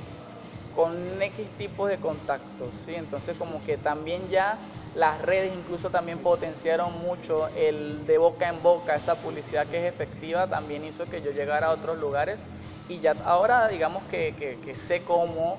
con 0.75 1.21
X 1.21 1.47
tipos 1.57 1.89
de 1.89 1.97
contactos, 1.97 2.75
¿sí? 2.85 2.95
Entonces, 2.95 3.37
como 3.37 3.61
que 3.61 3.77
también 3.77 4.27
ya 4.29 4.57
las 4.95 5.21
redes 5.21 5.53
incluso 5.55 5.91
también 5.91 6.17
potenciaron 6.17 6.99
mucho 6.99 7.47
el 7.55 8.05
de 8.07 8.17
boca 8.17 8.49
en 8.49 8.61
boca, 8.63 8.95
esa 8.95 9.15
publicidad 9.15 9.67
que 9.67 9.87
es 9.87 9.93
efectiva 9.93 10.47
también 10.47 10.83
hizo 10.83 11.05
que 11.05 11.21
yo 11.21 11.31
llegara 11.31 11.67
a 11.67 11.71
otros 11.71 11.99
lugares 11.99 12.41
y 12.89 12.99
ya 12.99 13.15
ahora 13.25 13.67
digamos 13.67 14.01
que, 14.09 14.33
que, 14.63 14.75
sé 14.75 15.03
cómo 15.03 15.57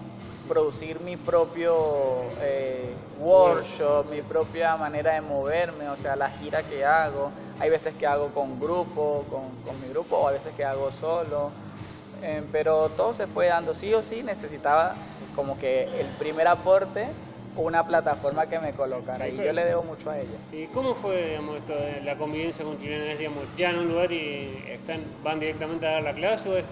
producir 0.49 0.99
mi 1.01 1.17
propio 1.17 1.77
eh, 2.41 2.95
workshop, 3.21 4.11
mi 4.11 4.23
propia 4.23 4.77
manera 4.77 5.13
de 5.13 5.21
moverme, 5.21 5.89
o 5.89 5.97
sea, 5.97 6.17
la 6.17 6.31
gira 6.31 6.63
que 6.63 6.85
hago. 6.85 7.31
Hay 7.61 7.71
veces 7.71 7.95
que 7.95 8.07
hago 8.07 8.29
con 8.29 8.61
grupo, 8.61 9.25
con, 9.31 9.51
con 9.65 9.81
mi 9.81 9.89
grupo, 9.89 10.17
o 10.17 10.29
a 10.29 10.33
veces 10.33 10.53
que 10.57 10.65
hago 10.65 10.91
solo. 10.93 11.51
Eh, 12.23 12.43
pero 12.51 12.89
todo 12.91 13.15
se 13.15 13.27
fue 13.27 13.47
dando, 13.47 13.75
sí 13.75 13.95
o 13.95 14.03
sí 14.03 14.23
necesitaba 14.23 14.95
como 15.37 15.59
que 15.59 15.85
el 15.85 16.07
primer 16.19 16.49
aporte 16.49 17.07
una 17.59 17.85
plataforma 17.87 18.47
que 18.47 18.59
me 18.59 18.73
colocara 18.73 19.29
y 19.29 19.37
yo 19.37 19.53
le 19.53 19.65
debo 19.65 19.83
mucho 19.83 20.11
a 20.11 20.19
ella. 20.19 20.39
¿Y 20.53 20.67
cómo 20.67 20.95
fue 20.95 21.29
digamos, 21.29 21.57
esto 21.57 21.75
de 21.75 22.03
la 22.03 22.17
convivencia 22.17 22.65
con 22.65 22.79
chilenos? 22.79 23.19
Digamos, 23.19 23.45
¿Llegan 23.57 23.77
a 23.77 23.81
un 23.81 23.89
lugar 23.89 24.13
y 24.13 24.65
están, 24.69 25.03
van 25.25 25.41
directamente 25.41 25.87
a 25.87 25.93
dar 25.93 26.03
la 26.03 26.15
clase 26.15 26.49
o 26.49 26.57
es, 26.57 26.65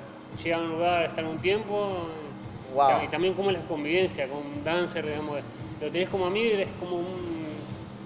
llegan 0.43 0.61
a 0.61 0.65
un 0.65 0.71
lugar, 0.73 1.03
están 1.05 1.27
un 1.27 1.39
tiempo? 1.39 2.07
Wow. 2.75 3.03
Y 3.05 3.09
también 3.09 3.35
cómo 3.35 3.51
es 3.51 3.59
la 3.59 3.67
convivencia 3.67 4.29
con 4.29 4.39
un 4.39 4.65
dancer, 4.65 5.07
digamos, 5.07 5.39
lo 5.81 5.91
tenés 5.91 6.09
como 6.09 6.27
amigo 6.27 6.55
eres 6.55 6.69
como 6.79 6.97
un... 6.97 7.37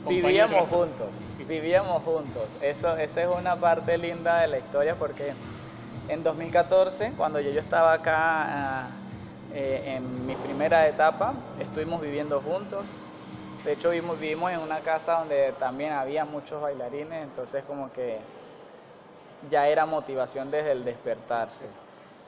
Vivíamos 0.09 0.69
juntos, 0.69 1.09
vivíamos 1.51 2.03
juntos. 2.03 2.57
Eso, 2.63 2.97
esa 2.97 3.23
es 3.23 3.29
una 3.29 3.57
parte 3.57 3.99
linda 3.99 4.41
de 4.41 4.49
la 4.49 4.59
historia 4.59 4.95
porque 4.95 5.35
en 6.09 6.23
2014, 6.23 7.13
cuando 7.19 7.41
yo, 7.41 7.51
yo 7.51 7.61
estaba 7.61 7.93
acá... 7.93 8.87
Uh, 8.97 9.11
eh, 9.53 9.97
en 9.97 10.27
mi 10.27 10.37
primera 10.37 10.87
etapa 10.87 11.35
estuvimos 11.59 12.01
viviendo 12.01 12.41
juntos. 12.41 12.85
De 13.65 13.73
hecho, 13.73 13.91
vivimos, 13.91 14.19
vivimos 14.21 14.53
en 14.53 14.61
una 14.61 14.79
casa 14.79 15.19
donde 15.19 15.53
también 15.59 15.93
había 15.93 16.25
muchos 16.25 16.63
bailarines, 16.63 17.25
entonces 17.25 17.65
como 17.65 17.93
que 17.93 18.19
ya 19.51 19.67
era 19.67 19.87
motivación 19.87 20.51
desde 20.51 20.73
el 20.73 20.85
despertarse. 20.85 21.67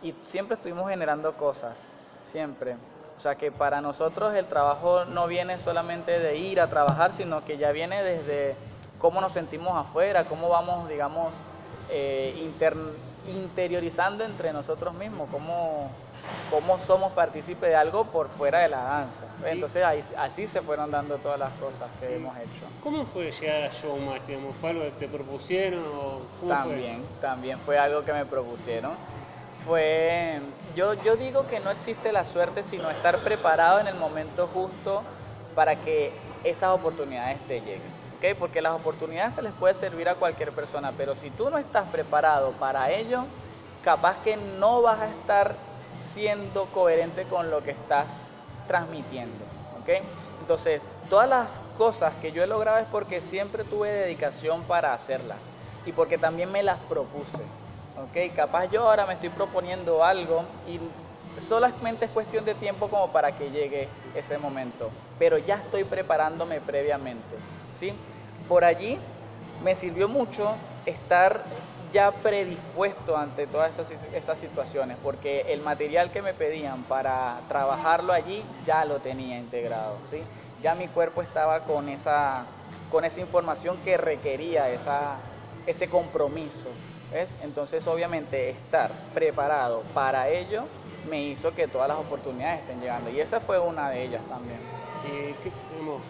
Y 0.03 0.15
siempre 0.25 0.57
estuvimos 0.57 0.91
generando 0.91 1.35
cosas, 1.35 1.81
siempre. 2.25 2.75
O 3.17 3.21
sea 3.21 3.37
que 3.37 3.53
para 3.53 3.81
nosotros 3.81 4.35
el 4.35 4.47
trabajo 4.47 5.05
no 5.05 5.29
viene 5.29 5.59
solamente 5.59 6.19
de 6.19 6.37
ir 6.37 6.61
a 6.61 6.67
trabajar, 6.67 7.13
sino 7.13 7.45
que 7.45 7.57
ya 7.57 7.71
viene 7.71 8.03
desde 8.03 8.57
cómo 9.03 9.21
nos 9.21 9.33
sentimos 9.33 9.77
afuera, 9.77 10.25
cómo 10.25 10.49
vamos, 10.49 10.89
digamos, 10.89 11.35
eh, 11.91 12.35
inter, 12.41 12.75
interiorizando 13.29 14.25
entre 14.25 14.53
nosotros 14.55 14.95
mismos, 14.95 15.29
cómo 15.31 15.91
cómo 16.51 16.79
somos 16.79 17.13
partícipes 17.13 17.71
de 17.71 17.75
algo 17.75 18.05
por 18.05 18.29
fuera 18.29 18.61
de 18.61 18.69
la 18.69 18.83
danza. 18.83 19.25
Entonces 19.45 19.83
ahí, 19.83 20.01
así 20.19 20.47
se 20.47 20.61
fueron 20.61 20.91
dando 20.91 21.17
todas 21.17 21.39
las 21.39 21.53
cosas 21.55 21.89
que 21.99 22.15
hemos 22.15 22.37
hecho. 22.37 22.67
¿Cómo 22.83 23.05
fue 23.07 23.31
llegar 23.31 23.65
a 23.65 23.69
Showmatch? 23.69 24.23
¿Fue 24.61 24.71
algo 24.71 24.83
que 24.85 24.91
te 24.93 25.09
propusieron? 25.09 25.85
O 25.85 26.23
también, 26.47 26.99
fue? 26.99 27.21
también 27.21 27.59
fue 27.59 27.79
algo 27.79 28.05
que 28.05 28.13
me 28.13 28.27
propusieron. 28.27 28.93
Fue, 29.67 30.41
yo, 30.75 30.95
yo 31.03 31.17
digo 31.17 31.47
que 31.47 31.61
no 31.61 31.71
existe 31.71 32.13
la 32.13 32.25
suerte 32.25 32.63
sino 32.63 32.91
estar 32.91 33.19
preparado 33.19 33.81
en 33.81 33.87
el 33.87 33.95
momento 33.95 34.49
justo 34.53 35.03
para 35.55 35.77
que 35.77 36.13
esas 36.45 36.71
oportunidades 36.71 37.39
te 37.47 37.61
lleguen. 37.61 37.92
¿Okay? 38.23 38.35
Porque 38.35 38.63
las 38.63 38.73
oportunidades 38.75 39.35
se 39.35 39.43
les 39.43 39.53
puede 39.55 39.75
servir 39.75 40.09
a 40.09 40.15
cualquier 40.15 40.53
persona, 40.53 40.93
pero 40.97 41.17
si 41.17 41.29
tú 41.31 41.51
no 41.51 41.59
estás 41.59 41.89
preparado 41.89 42.53
para 42.53 42.89
ello, 42.93 43.25
capaz 43.83 44.19
que 44.23 44.37
no 44.37 44.81
vas 44.81 45.01
a 45.01 45.09
estar 45.09 45.57
siendo 46.01 46.67
coherente 46.67 47.25
con 47.25 47.51
lo 47.51 47.65
que 47.65 47.73
estás 47.73 48.37
transmitiendo. 48.69 49.45
¿ok? 49.81 50.05
Entonces, 50.41 50.81
todas 51.11 51.29
las 51.29 51.61
cosas 51.77 52.15
que 52.23 52.31
yo 52.31 52.45
he 52.45 52.47
logrado 52.47 52.79
es 52.79 52.87
porque 52.87 53.21
siempre 53.21 53.65
tuve 53.65 53.91
dedicación 53.91 54.63
para 54.63 54.95
hacerlas 54.95 55.41
y 55.85 55.91
porque 55.91 56.17
también 56.17 56.53
me 56.53 56.63
las 56.63 56.79
propuse. 56.79 57.43
¿ok? 57.97 58.37
Capaz 58.37 58.67
yo 58.67 58.89
ahora 58.89 59.05
me 59.05 59.15
estoy 59.15 59.31
proponiendo 59.31 60.05
algo 60.05 60.45
y 60.69 60.79
solamente 61.39 62.05
es 62.07 62.11
cuestión 62.11 62.45
de 62.45 62.55
tiempo 62.55 62.89
como 62.89 63.13
para 63.13 63.33
que 63.33 63.51
llegue 63.51 63.89
ese 64.15 64.39
momento, 64.39 64.91
pero 65.19 65.39
ya 65.39 65.57
estoy 65.57 65.85
preparándome 65.85 66.61
previamente. 66.61 67.37
¿sí? 67.75 67.93
Por 68.49 68.65
allí 68.65 68.99
me 69.63 69.75
sirvió 69.75 70.09
mucho 70.09 70.55
estar 70.87 71.45
ya 71.93 72.11
predispuesto 72.11 73.17
ante 73.17 73.47
todas 73.47 73.79
esas, 73.79 74.03
esas, 74.15 74.39
situaciones, 74.39 74.97
porque 75.03 75.43
el 75.49 75.61
material 75.61 76.11
que 76.11 76.23
me 76.23 76.33
pedían 76.33 76.83
para 76.85 77.41
trabajarlo 77.49 78.13
allí 78.13 78.43
ya 78.67 78.85
lo 78.85 78.97
tenía 79.01 79.39
integrado, 79.39 79.99
¿sí? 80.11 80.23
Ya 80.63 80.75
mi 80.75 80.89
cuerpo 80.89 81.21
estaba 81.21 81.61
con 81.61 81.91
esa, 81.91 82.47
con 82.91 83.05
esa 83.05 83.21
información 83.21 83.77
que 83.85 83.99
requería 83.99 84.71
esa, 84.71 85.17
ese 85.67 85.89
compromiso, 85.89 86.69
¿Ves? 87.13 87.35
Entonces, 87.43 87.87
obviamente, 87.87 88.49
estar 88.49 88.91
preparado 89.13 89.83
para 89.93 90.31
ello 90.31 90.65
me 91.09 91.23
hizo 91.23 91.55
que 91.55 91.69
todas 91.69 91.89
las 91.89 91.99
oportunidades 91.99 92.61
estén 92.61 92.81
llegando. 92.81 93.11
Y 93.11 93.21
esa 93.21 93.41
fue 93.41 93.59
una 93.59 93.91
de 93.91 94.05
ellas 94.05 94.23
también. 94.29 94.59
¿Y 95.05 95.33
qué, 95.43 95.51
digamos, 95.71 96.01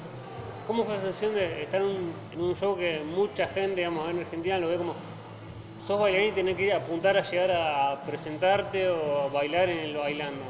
¿Cómo 0.66 0.84
fue 0.84 0.94
la 0.94 1.00
sensación 1.00 1.34
de 1.34 1.62
estar 1.62 1.80
en 1.80 1.88
un, 1.88 2.14
en 2.32 2.40
un 2.40 2.54
show 2.54 2.76
que 2.76 3.02
mucha 3.16 3.46
gente, 3.48 3.76
digamos, 3.76 4.08
en 4.08 4.20
Argentina 4.20 4.58
lo 4.58 4.68
ve 4.68 4.76
como 4.76 4.94
sos 5.86 5.98
bailarín 5.98 6.28
y 6.28 6.32
tenés 6.32 6.56
que 6.56 6.72
apuntar 6.72 7.16
a 7.16 7.22
llegar 7.22 7.50
a 7.50 8.00
presentarte 8.06 8.88
o 8.88 9.22
a 9.22 9.28
bailar 9.28 9.68
en 9.68 9.78
el 9.78 9.96
bailando? 9.96 10.40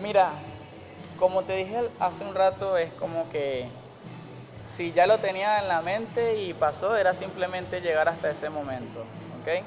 Mira, 0.00 0.30
como 1.18 1.42
te 1.42 1.56
dije 1.56 1.90
hace 1.98 2.24
un 2.24 2.34
rato, 2.34 2.76
es 2.76 2.90
como 2.92 3.28
que 3.30 3.66
si 4.68 4.92
ya 4.92 5.06
lo 5.06 5.18
tenía 5.18 5.58
en 5.58 5.68
la 5.68 5.80
mente 5.80 6.40
y 6.40 6.54
pasó, 6.54 6.96
era 6.96 7.14
simplemente 7.14 7.80
llegar 7.80 8.08
hasta 8.08 8.30
ese 8.30 8.48
momento, 8.48 9.00
¿ok? 9.42 9.64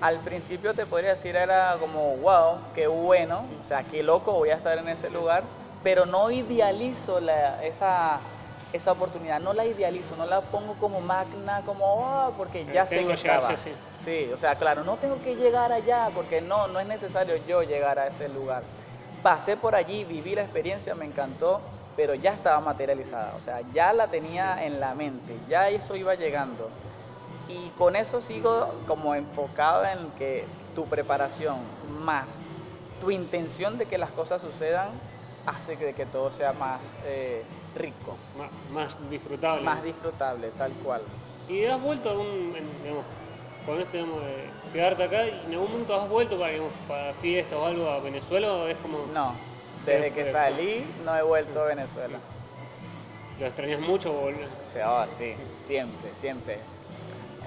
Al 0.00 0.20
principio 0.20 0.74
te 0.74 0.86
podría 0.86 1.10
decir 1.10 1.36
era 1.36 1.76
como, 1.78 2.16
wow, 2.16 2.72
qué 2.74 2.86
bueno, 2.86 3.46
o 3.60 3.64
sea, 3.64 3.82
qué 3.84 4.02
loco 4.02 4.32
voy 4.32 4.48
a 4.48 4.54
estar 4.54 4.78
en 4.78 4.88
ese 4.88 5.10
lugar, 5.10 5.44
pero 5.82 6.06
no 6.06 6.30
idealizo 6.30 7.18
esa, 7.62 8.20
esa 8.72 8.92
oportunidad, 8.92 9.40
no 9.40 9.52
la 9.52 9.66
idealizo, 9.66 10.16
no 10.16 10.24
la 10.24 10.40
pongo 10.40 10.74
como 10.74 11.00
magna, 11.00 11.62
como, 11.62 11.84
oh, 11.84 12.32
porque 12.36 12.64
ya 12.64 12.86
sé 12.86 13.04
que 13.04 13.12
estaba. 13.12 13.56
Sí. 13.56 13.72
sí, 14.04 14.30
o 14.32 14.38
sea, 14.38 14.54
claro, 14.54 14.84
no 14.84 14.96
tengo 14.96 15.20
que 15.20 15.36
llegar 15.36 15.70
allá, 15.70 16.10
porque 16.14 16.40
no, 16.40 16.66
no 16.68 16.80
es 16.80 16.86
necesario 16.86 17.36
yo 17.46 17.62
llegar 17.62 17.98
a 17.98 18.06
ese 18.06 18.28
lugar. 18.28 18.62
Pasé 19.22 19.58
por 19.58 19.74
allí, 19.74 20.04
viví 20.04 20.34
la 20.34 20.42
experiencia, 20.42 20.94
me 20.94 21.04
encantó, 21.04 21.60
pero 21.94 22.14
ya 22.14 22.32
estaba 22.32 22.58
materializada, 22.60 23.34
o 23.36 23.40
sea, 23.40 23.60
ya 23.74 23.92
la 23.92 24.06
tenía 24.06 24.64
en 24.64 24.80
la 24.80 24.94
mente, 24.94 25.36
ya 25.46 25.68
eso 25.68 25.94
iba 25.94 26.14
llegando. 26.14 26.70
Y 27.50 27.70
con 27.76 27.96
eso 27.96 28.20
sigo 28.20 28.74
como 28.86 29.14
enfocado 29.14 29.84
en 29.84 30.10
que 30.12 30.44
tu 30.74 30.86
preparación 30.86 31.58
más 32.00 32.42
tu 33.00 33.10
intención 33.10 33.78
de 33.78 33.86
que 33.86 33.98
las 33.98 34.10
cosas 34.10 34.42
sucedan 34.42 34.90
hace 35.46 35.76
que, 35.76 35.94
que 35.94 36.06
todo 36.06 36.30
sea 36.30 36.52
más 36.52 36.94
eh, 37.04 37.42
rico. 37.74 38.16
Más, 38.72 38.96
disfrutable. 39.10 39.62
Más 39.62 39.82
disfrutable, 39.82 40.50
tal 40.58 40.72
cual. 40.84 41.02
¿Y 41.48 41.64
has 41.64 41.80
vuelto 41.80 42.10
algún, 42.10 42.54
digamos, 42.82 43.04
con 43.66 43.78
esto 43.78 43.96
digamos, 43.96 44.22
de 44.22 44.50
quedarte 44.72 45.04
acá 45.04 45.26
y 45.26 45.46
en 45.46 45.54
algún 45.54 45.72
momento 45.72 46.00
has 46.00 46.08
vuelto 46.08 46.38
para, 46.38 46.52
digamos, 46.52 46.72
para 46.86 47.14
fiestas 47.14 47.58
o 47.58 47.66
algo 47.66 47.88
a 47.88 47.98
Venezuela 48.00 48.52
o 48.52 48.66
es 48.66 48.76
como... 48.78 49.06
No, 49.12 49.34
desde 49.84 50.12
que 50.12 50.26
salí 50.26 50.84
no 51.04 51.16
he 51.16 51.22
vuelto 51.22 51.62
a 51.62 51.64
Venezuela. 51.64 52.18
¿Lo 53.38 53.46
extrañas 53.46 53.80
mucho 53.80 54.12
o 54.12 54.28
oh, 54.28 55.08
sí, 55.08 55.34
siempre, 55.56 56.12
siempre. 56.12 56.58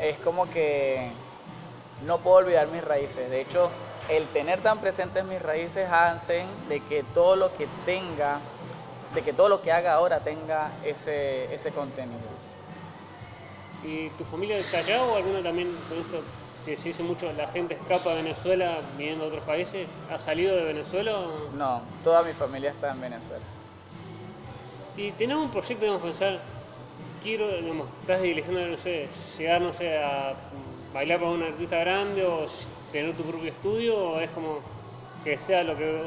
Es 0.01 0.17
como 0.19 0.49
que 0.49 1.11
no 2.05 2.17
puedo 2.19 2.37
olvidar 2.37 2.67
mis 2.67 2.83
raíces. 2.83 3.29
De 3.29 3.41
hecho, 3.41 3.69
el 4.09 4.27
tener 4.27 4.61
tan 4.61 4.79
presentes 4.79 5.23
mis 5.25 5.41
raíces 5.41 5.87
hacen 5.89 6.45
de 6.67 6.81
que 6.81 7.03
todo 7.13 7.35
lo 7.35 7.55
que 7.55 7.67
tenga, 7.85 8.39
de 9.13 9.21
que 9.21 9.33
todo 9.33 9.49
lo 9.49 9.61
que 9.61 9.71
haga 9.71 9.93
ahora 9.93 10.19
tenga 10.19 10.71
ese, 10.83 11.53
ese 11.53 11.71
contenido. 11.71 12.19
¿Y 13.83 14.09
tu 14.11 14.23
familia 14.23 14.57
está 14.57 14.79
allá 14.79 15.03
o 15.03 15.15
alguna 15.15 15.41
también 15.41 15.75
con 15.89 15.97
esto? 15.97 16.21
Si 16.65 16.77
se 16.77 16.87
dice 16.89 17.03
mucho, 17.03 17.31
la 17.33 17.47
gente 17.47 17.73
escapa 17.73 18.11
de 18.11 18.23
Venezuela 18.23 18.79
viniendo 18.97 19.25
a 19.25 19.27
otros 19.27 19.43
países. 19.43 19.85
¿Ha 20.09 20.19
salido 20.19 20.55
de 20.55 20.63
Venezuela? 20.63 21.11
No, 21.57 21.81
toda 22.03 22.21
mi 22.21 22.31
familia 22.31 22.71
está 22.71 22.91
en 22.91 23.01
Venezuela. 23.01 23.43
¿Y 24.95 25.11
tenemos 25.11 25.43
un 25.43 25.51
proyecto, 25.51 25.81
digamos, 25.81 26.01
pensar, 26.01 26.39
quiero, 27.23 27.49
estás 28.01 28.21
dirigiendo, 28.21 28.67
no 28.67 28.77
sé, 28.77 29.07
llegar, 29.37 29.61
no 29.61 29.73
sé, 29.73 29.97
a 29.97 30.33
bailar 30.93 31.19
para 31.19 31.31
un 31.31 31.41
artista 31.41 31.79
grande 31.79 32.25
o 32.25 32.45
tener 32.91 33.15
tu 33.15 33.23
propio 33.23 33.49
estudio 33.49 33.97
o 33.97 34.19
es 34.19 34.29
como 34.31 34.59
que 35.23 35.37
sea 35.39 35.63
lo 35.63 35.75
que 35.77 36.03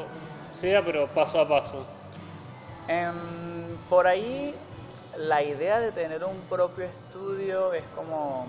sea, 0.51 0.85
pero 0.85 1.07
paso 1.07 1.41
a 1.41 1.47
paso? 1.47 1.85
Em, 2.87 3.75
por 3.89 4.07
ahí 4.07 4.55
la 5.17 5.43
idea 5.43 5.79
de 5.79 5.91
tener 5.91 6.23
un 6.23 6.39
propio 6.41 6.85
estudio 6.85 7.73
es 7.73 7.83
como, 7.95 8.45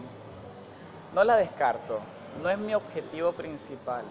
no 1.15 1.25
la 1.25 1.37
descarto, 1.37 2.01
no 2.43 2.51
es 2.51 2.59
mi 2.59 2.75
objetivo 2.75 3.33
principal, 3.33 4.05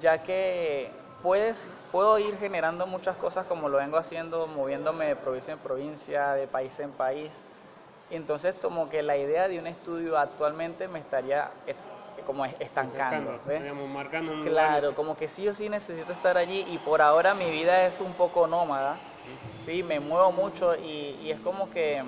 ya 0.00 0.22
que 0.22 0.90
puedes, 1.24 1.66
puedo 1.90 2.18
ir 2.18 2.36
generando 2.36 2.86
muchas 2.86 3.16
cosas 3.16 3.46
como 3.46 3.70
lo 3.70 3.78
vengo 3.78 3.96
haciendo, 3.96 4.46
moviéndome 4.46 5.06
de 5.06 5.16
provincia 5.16 5.54
en 5.54 5.58
provincia, 5.58 6.34
de 6.34 6.46
país 6.46 6.78
en 6.80 6.92
país. 6.92 7.42
Entonces, 8.10 8.54
como 8.60 8.90
que 8.90 9.02
la 9.02 9.16
idea 9.16 9.48
de 9.48 9.58
un 9.58 9.66
estudio 9.66 10.18
actualmente 10.18 10.86
me 10.86 10.98
estaría 10.98 11.50
como 12.26 12.44
estancando. 12.44 13.40
marcando 13.88 14.42
claro, 14.44 14.94
como 14.94 15.16
que 15.16 15.26
sí 15.26 15.48
o 15.48 15.54
sí 15.54 15.70
necesito 15.70 16.12
estar 16.12 16.36
allí 16.36 16.62
y 16.68 16.76
por 16.78 17.00
ahora 17.00 17.34
mi 17.34 17.50
vida 17.50 17.86
es 17.86 18.00
un 18.00 18.12
poco 18.12 18.46
nómada, 18.46 19.00
sí, 19.64 19.82
me 19.82 20.00
muevo 20.00 20.30
mucho 20.30 20.76
y, 20.76 21.30
es 21.30 21.40
como 21.40 21.70
que 21.70 22.04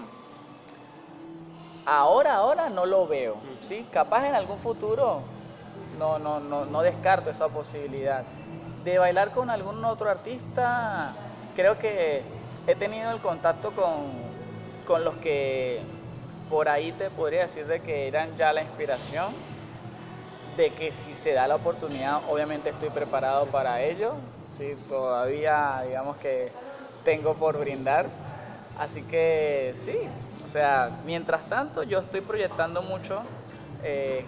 ahora, 1.87 2.35
ahora 2.35 2.69
no 2.69 2.85
lo 2.85 3.07
veo, 3.09 3.41
sí, 3.61 3.87
capaz 3.91 4.29
en 4.29 4.35
algún 4.35 4.59
futuro 4.59 5.23
no, 5.99 6.19
no, 6.19 6.39
no, 6.39 6.67
no 6.67 6.83
descarto 6.83 7.31
esa 7.31 7.49
posibilidad. 7.49 8.36
De 8.87 8.99
bailar 9.01 9.33
con 9.33 9.51
algún 9.51 9.85
otro 9.85 10.09
artista, 10.09 11.13
creo 11.57 11.77
que 11.77 12.23
he 12.69 12.77
tenido 12.77 13.11
el 13.11 13.21
contacto 13.21 13.73
con, 13.73 14.23
con 14.87 15.05
los 15.05 15.17
que 15.17 15.83
por 16.49 16.69
ahí 16.69 16.93
te 16.93 17.11
podría 17.11 17.41
decir 17.41 17.67
de 17.67 17.81
que 17.81 18.07
eran 18.07 18.37
ya 18.37 18.53
la 18.53 18.63
inspiración 18.63 19.35
de 20.57 20.73
que 20.73 20.93
si 20.93 21.15
se 21.15 21.33
da 21.33 21.49
la 21.49 21.57
oportunidad, 21.57 22.21
obviamente 22.29 22.71
estoy 22.71 22.91
preparado 22.91 23.47
para 23.47 23.83
ello. 23.83 24.15
Sí, 24.57 24.77
todavía, 24.89 25.83
digamos 25.85 26.17
que 26.19 26.53
tengo 27.05 27.35
por 27.35 27.59
brindar. 27.59 28.09
Así 28.79 29.03
que 29.03 29.73
sí, 29.75 29.97
o 30.45 30.49
sea, 30.49 31.01
mientras 31.05 31.49
tanto 31.49 31.83
yo 31.83 31.99
estoy 31.99 32.21
proyectando 32.21 32.83
mucho 32.83 33.23
eh, 33.83 34.25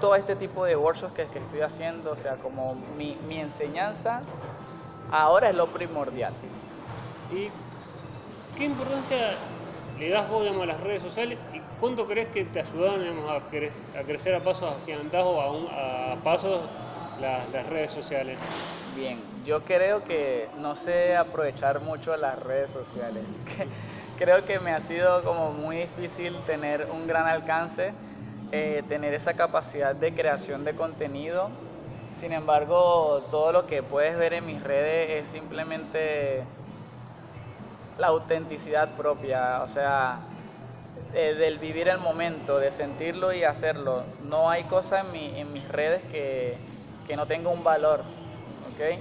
todo 0.00 0.14
este 0.14 0.36
tipo 0.36 0.64
de 0.64 0.76
workshops 0.76 1.12
que, 1.12 1.24
que, 1.26 1.38
estoy 1.38 1.60
haciendo, 1.60 2.12
o 2.12 2.16
sea, 2.16 2.36
como 2.36 2.74
mi, 2.96 3.16
mi 3.28 3.40
enseñanza 3.40 4.22
ahora 5.10 5.50
es 5.50 5.56
lo 5.56 5.66
primordial. 5.66 6.32
¿Y 7.30 7.50
qué 8.56 8.64
importancia 8.64 9.36
le 9.98 10.10
das 10.10 10.28
vos 10.28 10.46
a 10.48 10.66
las 10.66 10.80
redes 10.80 11.02
sociales 11.02 11.38
y 11.52 11.60
cuánto 11.80 12.06
crees 12.06 12.28
que 12.28 12.44
te 12.44 12.60
ayudaron 12.60 13.02
a, 13.28 13.40
crecer 14.04 14.34
a 14.34 14.40
pasos 14.40 14.74
agigantados 14.82 15.26
o 15.26 15.70
a, 15.70 16.12
a 16.12 16.16
pasos 16.16 16.60
las, 17.20 17.66
redes 17.68 17.90
sociales? 17.90 18.38
Bien, 18.94 19.20
yo 19.44 19.60
creo 19.62 20.04
que 20.04 20.48
no 20.58 20.74
sé 20.74 21.16
aprovechar 21.16 21.80
mucho 21.80 22.16
las 22.16 22.38
redes 22.40 22.70
sociales. 22.70 23.24
creo 24.18 24.44
que 24.44 24.58
me 24.60 24.72
ha 24.72 24.80
sido 24.80 25.22
como 25.24 25.52
muy 25.52 25.78
difícil 25.78 26.36
tener 26.46 26.88
un 26.92 27.06
gran 27.06 27.26
alcance, 27.26 27.92
eh, 28.56 28.84
tener 28.88 29.12
esa 29.14 29.34
capacidad 29.34 29.96
de 29.96 30.14
creación 30.14 30.64
de 30.64 30.76
contenido. 30.76 31.48
Sin 32.14 32.32
embargo, 32.32 33.20
todo 33.32 33.50
lo 33.50 33.66
que 33.66 33.82
puedes 33.82 34.16
ver 34.16 34.32
en 34.32 34.46
mis 34.46 34.62
redes 34.62 35.24
es 35.24 35.28
simplemente 35.28 36.44
la 37.98 38.06
autenticidad 38.06 38.90
propia, 38.96 39.60
o 39.64 39.68
sea, 39.68 40.20
eh, 41.14 41.34
del 41.34 41.58
vivir 41.58 41.88
el 41.88 41.98
momento, 41.98 42.60
de 42.60 42.70
sentirlo 42.70 43.32
y 43.32 43.42
hacerlo. 43.42 44.04
No 44.22 44.48
hay 44.48 44.62
cosa 44.64 45.00
en, 45.00 45.10
mi, 45.10 45.36
en 45.36 45.52
mis 45.52 45.66
redes 45.66 46.02
que, 46.12 46.56
que, 47.08 47.16
no 47.16 47.26
tenga 47.26 47.50
un 47.50 47.64
valor, 47.64 48.02
¿ok? 48.72 49.00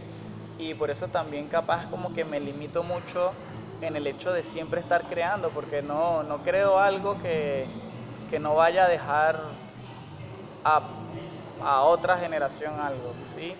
Y 0.57 0.73
por 0.73 0.89
eso 0.89 1.09
también 1.09 1.47
capaz 1.47 1.85
como 1.91 2.11
que 2.11 2.25
me 2.25 2.39
limito 2.39 2.81
mucho 2.81 3.33
en 3.81 3.95
el 3.95 4.07
hecho 4.07 4.33
de 4.33 4.41
siempre 4.41 4.81
estar 4.81 5.03
creando, 5.03 5.51
porque 5.51 5.83
no, 5.83 6.23
no 6.23 6.39
creo 6.39 6.79
algo 6.79 7.19
que, 7.21 7.67
que 8.33 8.39
no 8.39 8.55
vaya 8.55 8.85
a 8.85 8.89
dejar 8.89 9.39
a, 10.63 10.81
a 11.61 11.83
otra 11.83 12.17
generación 12.17 12.79
algo, 12.79 13.13
¿sí? 13.35 13.53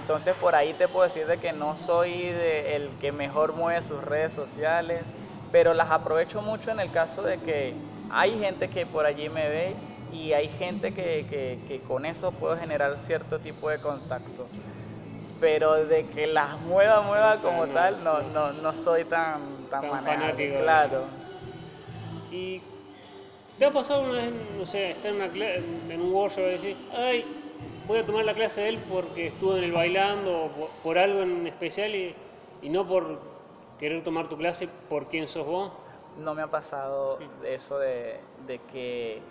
Entonces 0.00 0.34
por 0.36 0.54
ahí 0.54 0.72
te 0.72 0.88
puedo 0.88 1.04
decir 1.04 1.26
de 1.26 1.36
que 1.36 1.52
no 1.52 1.76
soy 1.76 2.10
el 2.24 2.88
que 3.02 3.12
mejor 3.12 3.52
mueve 3.52 3.82
sus 3.82 4.02
redes 4.02 4.32
sociales, 4.32 5.12
pero 5.52 5.74
las 5.74 5.90
aprovecho 5.90 6.40
mucho 6.40 6.70
en 6.70 6.80
el 6.80 6.90
caso 6.90 7.20
de 7.20 7.36
que 7.36 7.74
hay 8.08 8.38
gente 8.38 8.70
que 8.70 8.86
por 8.86 9.04
allí 9.04 9.28
me 9.28 9.46
ve 9.50 9.76
y 10.10 10.32
hay 10.32 10.48
gente 10.48 10.94
que, 10.94 11.26
que, 11.68 11.82
con 11.86 12.06
eso 12.06 12.32
puedo 12.32 12.56
generar 12.56 12.96
cierto 12.96 13.40
tipo 13.40 13.68
de 13.68 13.76
contacto. 13.76 14.46
Pero 15.38 15.84
de 15.84 16.04
que 16.06 16.26
las 16.28 16.58
mueva, 16.62 17.02
mueva 17.02 17.42
como 17.42 17.66
tal, 17.66 18.02
no, 18.02 18.22
no, 18.22 18.54
no 18.54 18.72
soy 18.72 19.04
tan, 19.04 19.68
tan, 19.68 19.82
fanático. 19.82 20.60
Claro. 20.60 21.04
¿Y 22.30 22.71
te 23.62 23.66
ha 23.66 23.70
pasado 23.70 24.02
una 24.02 24.14
vez, 24.14 24.32
no 24.58 24.66
sé, 24.66 24.90
estar 24.90 25.12
en, 25.12 25.22
una, 25.22 25.26
en 25.26 26.00
un 26.00 26.12
workshop 26.12 26.40
y 26.40 26.50
decir, 26.50 26.76
ay, 26.98 27.24
voy 27.86 28.00
a 28.00 28.04
tomar 28.04 28.24
la 28.24 28.34
clase 28.34 28.62
de 28.62 28.70
él 28.70 28.78
porque 28.90 29.28
estuvo 29.28 29.56
en 29.56 29.62
el 29.62 29.70
bailando 29.70 30.46
o 30.46 30.48
por, 30.82 30.98
algo 30.98 31.20
en 31.20 31.46
especial 31.46 31.94
y, 31.94 32.12
no 32.64 32.84
por 32.88 33.20
querer 33.78 34.02
tomar 34.02 34.26
tu 34.26 34.36
clase 34.36 34.68
por 34.88 35.06
quién 35.06 35.28
sos 35.28 35.46
vos? 35.46 35.70
No 36.18 36.34
me 36.34 36.42
ha 36.42 36.48
pasado 36.48 37.20
eso 37.46 37.78
de, 37.78 38.18
que 38.72 39.22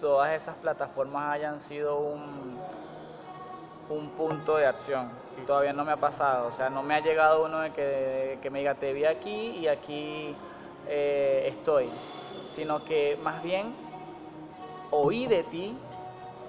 todas 0.00 0.32
esas 0.32 0.54
plataformas 0.54 1.34
hayan 1.34 1.60
sido 1.60 1.98
un, 1.98 2.58
un 3.90 4.08
punto 4.16 4.56
de 4.56 4.64
acción. 4.64 5.10
Todavía 5.46 5.74
no 5.74 5.84
me 5.84 5.92
ha 5.92 5.98
pasado, 5.98 6.48
o 6.48 6.52
sea, 6.52 6.70
no 6.70 6.82
me 6.82 6.94
ha 6.94 7.00
llegado 7.00 7.44
uno 7.44 7.60
de 7.60 7.72
que, 8.40 8.50
me 8.50 8.60
diga, 8.60 8.74
te 8.76 8.94
vi 8.94 9.04
aquí 9.04 9.58
y 9.60 9.66
aquí 9.68 10.34
eh, 10.88 11.48
estoy, 11.48 11.90
sino 12.48 12.84
que 12.84 13.18
más 13.22 13.42
bien 13.42 13.74
oí 14.90 15.26
de 15.26 15.42
ti 15.44 15.76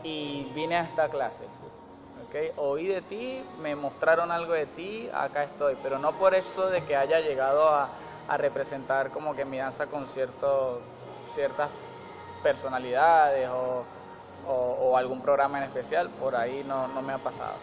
y 0.04 0.44
vine 0.56 0.78
a 0.78 0.84
esta 0.84 1.10
clase. 1.10 1.44
¿okay? 2.28 2.52
Oí 2.58 2.88
de 2.88 3.02
ti, 3.02 3.44
me 3.60 3.76
mostraron 3.76 4.32
algo 4.32 4.54
de 4.54 4.66
ti, 4.68 5.10
acá 5.14 5.44
estoy, 5.44 5.76
pero 5.82 6.00
no 6.00 6.14
por 6.14 6.36
eso 6.36 6.68
de 6.70 6.84
que 6.84 6.96
haya 6.96 7.20
llegado 7.20 7.70
a, 7.70 7.90
representar 8.38 9.10
como 9.12 9.34
que 9.38 9.46
mi 9.46 9.58
danza 9.58 9.88
con 9.88 10.06
cierto, 10.10 10.82
ciertas 11.34 11.70
personalidades 12.44 13.50
o, 13.50 13.86
algún 14.98 15.22
programa 15.22 15.60
en 15.60 15.66
especial, 15.66 16.10
por 16.10 16.36
ahí 16.36 16.64
no, 16.68 16.88
no 16.88 17.02
me 17.02 17.14
ha 17.14 17.20
pasado. 17.20 17.54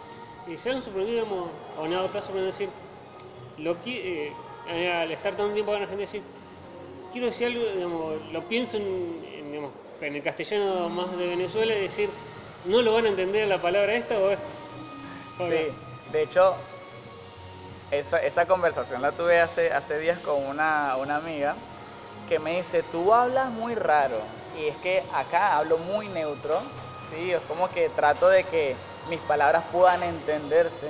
¿Y 0.47 0.57
se 0.57 0.71
han 0.71 0.81
sorprendido, 0.81 1.27
o 1.79 1.87
no, 1.87 2.05
te 2.05 2.21
sorprendido 2.21 2.47
decir, 2.47 2.71
lo 3.59 3.81
que, 3.83 4.33
eh, 4.69 4.93
al 4.93 5.11
estar 5.11 5.35
tanto 5.35 5.53
tiempo 5.53 5.75
en 5.75 5.83
Argentina, 5.83 6.01
decir, 6.01 6.23
quiero 7.15 7.29
decir 7.29 7.47
algo, 7.47 7.65
digamos, 7.65 8.15
lo 8.33 8.43
pienso 8.49 8.77
en, 8.77 9.53
digamos, 9.53 9.71
en 10.01 10.17
el 10.17 10.23
castellano 10.23 10.89
más 10.89 11.17
de 11.17 11.29
Venezuela 11.29 11.73
y 11.73 11.81
decir, 11.81 12.11
¿no 12.65 12.83
lo 12.83 12.93
van 12.93 13.07
a 13.07 13.09
entender 13.09 13.47
la 13.47 13.63
palabra 13.63 13.95
esta 13.95 14.19
o 14.19 14.31
es... 14.31 14.39
Sí, 15.39 15.73
de 16.13 16.23
hecho, 16.23 16.57
esa, 17.93 18.21
esa 18.21 18.47
conversación 18.47 19.01
la 19.01 19.13
tuve 19.13 19.41
hace, 19.41 19.73
hace 19.73 19.99
días 20.01 20.19
con 20.19 20.45
una, 20.45 20.97
una 20.97 21.17
amiga 21.17 21.55
que 22.29 22.41
me 22.41 22.57
dice, 22.57 22.83
tú 22.83 23.15
hablas 23.15 23.49
muy 23.51 23.77
raro. 23.77 24.19
Y 24.59 24.67
es 24.67 24.77
que 24.79 25.05
acá 25.15 25.57
hablo 25.57 25.79
muy 25.79 26.09
neutro, 26.09 26.59
¿sí? 27.11 27.31
Es 27.31 27.43
como 27.43 27.71
que 27.71 27.89
trato 27.91 28.29
de 28.29 28.43
que 28.43 28.75
mis 29.09 29.21
palabras 29.21 29.65
puedan 29.71 30.03
entenderse. 30.03 30.89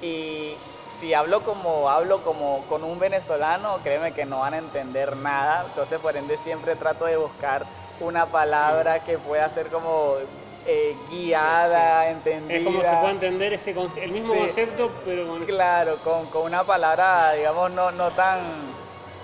Y 0.00 0.54
si 1.00 1.14
hablo 1.14 1.42
como 1.42 1.88
hablo 1.88 2.22
como 2.22 2.66
con 2.68 2.84
un 2.84 2.98
venezolano, 2.98 3.78
créeme 3.82 4.12
que 4.12 4.26
no 4.26 4.40
van 4.40 4.52
a 4.52 4.58
entender 4.58 5.16
nada. 5.16 5.64
Entonces, 5.66 5.98
por 5.98 6.14
ende, 6.14 6.36
siempre 6.36 6.76
trato 6.76 7.06
de 7.06 7.16
buscar 7.16 7.64
una 8.00 8.26
palabra 8.26 9.02
que 9.02 9.16
pueda 9.16 9.48
ser 9.48 9.68
como 9.68 10.16
eh, 10.66 10.94
guiada, 11.10 12.10
entendida. 12.10 12.58
Es 12.58 12.64
como 12.66 12.84
se 12.84 12.94
puede 12.96 13.12
entender 13.12 13.54
ese 13.54 13.74
el 13.96 14.12
mismo 14.12 14.34
concepto, 14.34 14.92
pero 15.06 15.26
con... 15.26 15.46
Claro, 15.46 15.96
con, 16.04 16.26
con, 16.26 16.42
una 16.42 16.64
palabra, 16.64 17.32
digamos, 17.32 17.70
no, 17.70 17.90
no 17.90 18.10
tan 18.10 18.38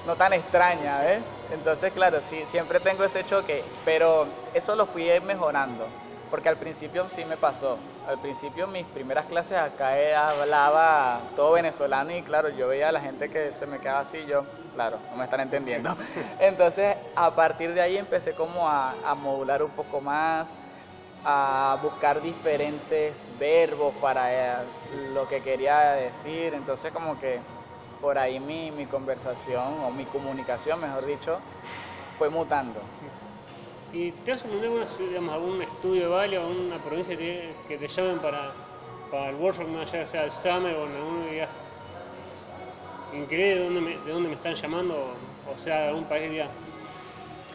no 0.06 0.16
tan 0.16 0.32
extraña, 0.32 1.00
¿ves? 1.00 1.26
Entonces, 1.52 1.92
claro, 1.92 2.22
sí, 2.22 2.46
siempre 2.46 2.80
tengo 2.80 3.04
ese 3.04 3.26
choque, 3.26 3.62
pero 3.84 4.26
eso 4.54 4.76
lo 4.76 4.86
fui 4.86 5.10
mejorando, 5.20 5.88
porque 6.30 6.48
al 6.48 6.56
principio 6.56 7.06
sí 7.10 7.24
me 7.26 7.36
pasó. 7.36 7.76
Al 8.06 8.18
principio, 8.18 8.68
mis 8.68 8.84
primeras 8.86 9.26
clases 9.26 9.58
acá 9.58 9.98
eh, 9.98 10.14
hablaba 10.14 11.32
todo 11.34 11.52
venezolano 11.52 12.16
y, 12.16 12.22
claro, 12.22 12.50
yo 12.50 12.68
veía 12.68 12.90
a 12.90 12.92
la 12.92 13.00
gente 13.00 13.28
que 13.28 13.50
se 13.50 13.66
me 13.66 13.80
quedaba 13.80 14.00
así, 14.00 14.24
yo, 14.26 14.44
claro, 14.74 14.98
no 15.10 15.16
me 15.16 15.24
están 15.24 15.40
entendiendo. 15.40 15.90
Entonces, 16.38 16.96
a 17.16 17.34
partir 17.34 17.74
de 17.74 17.80
ahí 17.80 17.96
empecé 17.96 18.32
como 18.32 18.68
a, 18.68 18.94
a 19.04 19.14
modular 19.16 19.60
un 19.62 19.72
poco 19.72 20.00
más, 20.00 20.54
a 21.24 21.78
buscar 21.82 22.22
diferentes 22.22 23.28
verbos 23.40 23.92
para 23.96 24.62
eh, 24.62 24.66
lo 25.12 25.26
que 25.26 25.40
quería 25.40 25.92
decir, 25.92 26.54
entonces 26.54 26.92
como 26.92 27.18
que 27.18 27.40
por 28.00 28.16
ahí 28.16 28.38
mi, 28.38 28.70
mi 28.70 28.86
conversación 28.86 29.80
o 29.82 29.90
mi 29.90 30.04
comunicación, 30.06 30.80
mejor 30.80 31.04
dicho, 31.04 31.40
fue 32.16 32.30
mutando. 32.30 32.80
¿Y 33.96 34.12
te 34.12 34.32
has 34.32 34.44
digamos, 34.44 35.32
algún 35.32 35.62
estudio 35.62 36.10
de 36.18 36.36
o 36.36 36.46
alguna 36.46 36.76
provincia 36.82 37.16
que 37.16 37.78
te, 37.78 37.88
llamen 37.88 38.18
para, 38.18 38.52
para 39.10 39.30
el 39.30 39.36
workshop, 39.36 39.66
ya 39.86 40.06
sea 40.06 40.24
el 40.24 40.30
Summer 40.30 40.76
o 40.76 40.84
en 40.84 40.96
alguno 40.96 41.24
que 41.24 41.48
increíble 43.16 43.54
de 43.54 43.64
dónde, 44.12 44.28
me, 44.28 44.34
están 44.34 44.54
llamando, 44.54 45.14
o 45.50 45.56
sea, 45.56 45.82
de 45.82 45.88
algún 45.88 46.04
país 46.04 46.30
ya. 46.30 46.48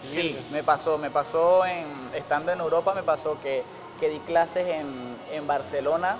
Sí, 0.01 0.35
me 0.51 0.63
pasó, 0.63 0.97
me 0.97 1.11
pasó 1.11 1.63
en, 1.63 1.85
estando 2.15 2.51
en 2.51 2.59
Europa, 2.59 2.95
me 2.95 3.03
pasó 3.03 3.37
que, 3.39 3.61
que 3.99 4.09
di 4.09 4.17
clases 4.21 4.65
en, 4.67 5.15
en 5.31 5.45
Barcelona 5.45 6.17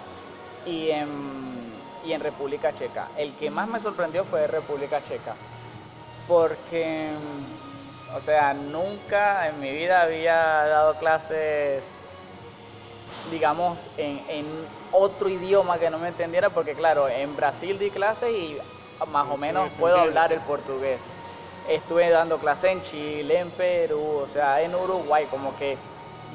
y 0.68 0.92
en 0.92 1.72
y 2.06 2.14
en 2.14 2.22
República 2.22 2.74
Checa. 2.74 3.10
El 3.18 3.34
que 3.34 3.50
más 3.50 3.68
me 3.68 3.80
sorprendió 3.80 4.24
fue 4.26 4.48
República 4.48 5.04
Checa, 5.04 5.36
porque, 6.28 7.10
o 8.15 8.19
sea, 8.19 8.54
nunca 8.54 9.47
en 9.47 9.60
mi 9.60 9.71
vida 9.71 10.02
había 10.02 10.36
dado 10.36 10.95
clases, 10.95 11.95
digamos, 13.32 13.88
en, 13.97 14.21
en 14.28 14.45
otro 14.91 15.30
idioma 15.30 15.80
que 15.80 15.89
no 15.89 15.97
me 15.97 16.10
entendiera, 16.10 16.50
porque 16.50 16.74
claro, 16.74 17.08
en 17.08 17.36
Brasil 17.36 17.80
di 17.80 17.89
clases 17.89 18.30
y 18.30 18.58
más 19.08 19.28
o 19.30 19.38
menos 19.38 19.74
puedo 19.76 19.97
hablar 19.97 20.34
el 20.34 20.41
portugués. 20.41 21.00
Estuve 21.69 22.10
dando 22.10 22.38
clases 22.38 22.71
en 22.71 22.84
Chile, 22.84 23.39
en 23.39 23.52
Perú, 23.52 24.24
o 24.24 24.28
sea, 24.28 24.62
en 24.62 24.76
Uruguay, 24.76 25.28
como 25.30 25.56
que 25.58 25.78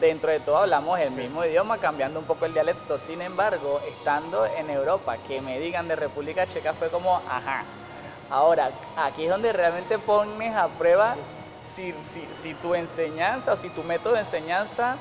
dentro 0.01 0.31
de 0.31 0.41
todo 0.41 0.59
hablamos 0.59 0.99
el 1.01 1.11
mismo 1.11 1.45
idioma, 1.45 1.79
cambiando 1.79 2.21
un 2.21 2.27
poco 2.27 2.47
el 2.47 2.55
dialecto. 2.55 2.99
Sin 2.99 3.21
embargo, 3.21 3.81
estando 3.87 4.47
en 4.47 4.71
Europa, 4.71 5.17
que 5.27 5.41
me 5.41 5.59
digan 5.59 5.89
de 5.89 5.97
República 5.97 6.47
Checa 6.47 6.73
fue 6.75 6.89
como, 6.89 7.17
ajá. 7.17 7.65
Ahora, 8.31 8.71
aquí 8.97 9.25
es 9.25 9.31
donde 9.31 9.53
realmente 9.53 9.99
pones 9.99 10.55
a 10.55 10.69
prueba 10.69 11.17
si, 11.77 11.93
si, 12.01 12.27
si 12.33 12.55
tu 12.55 12.75
enseñanza 12.75 13.53
o 13.53 13.57
si 13.57 13.69
tu 13.69 13.85
método 13.85 14.15
de 14.15 14.21
enseñanza 14.21 14.97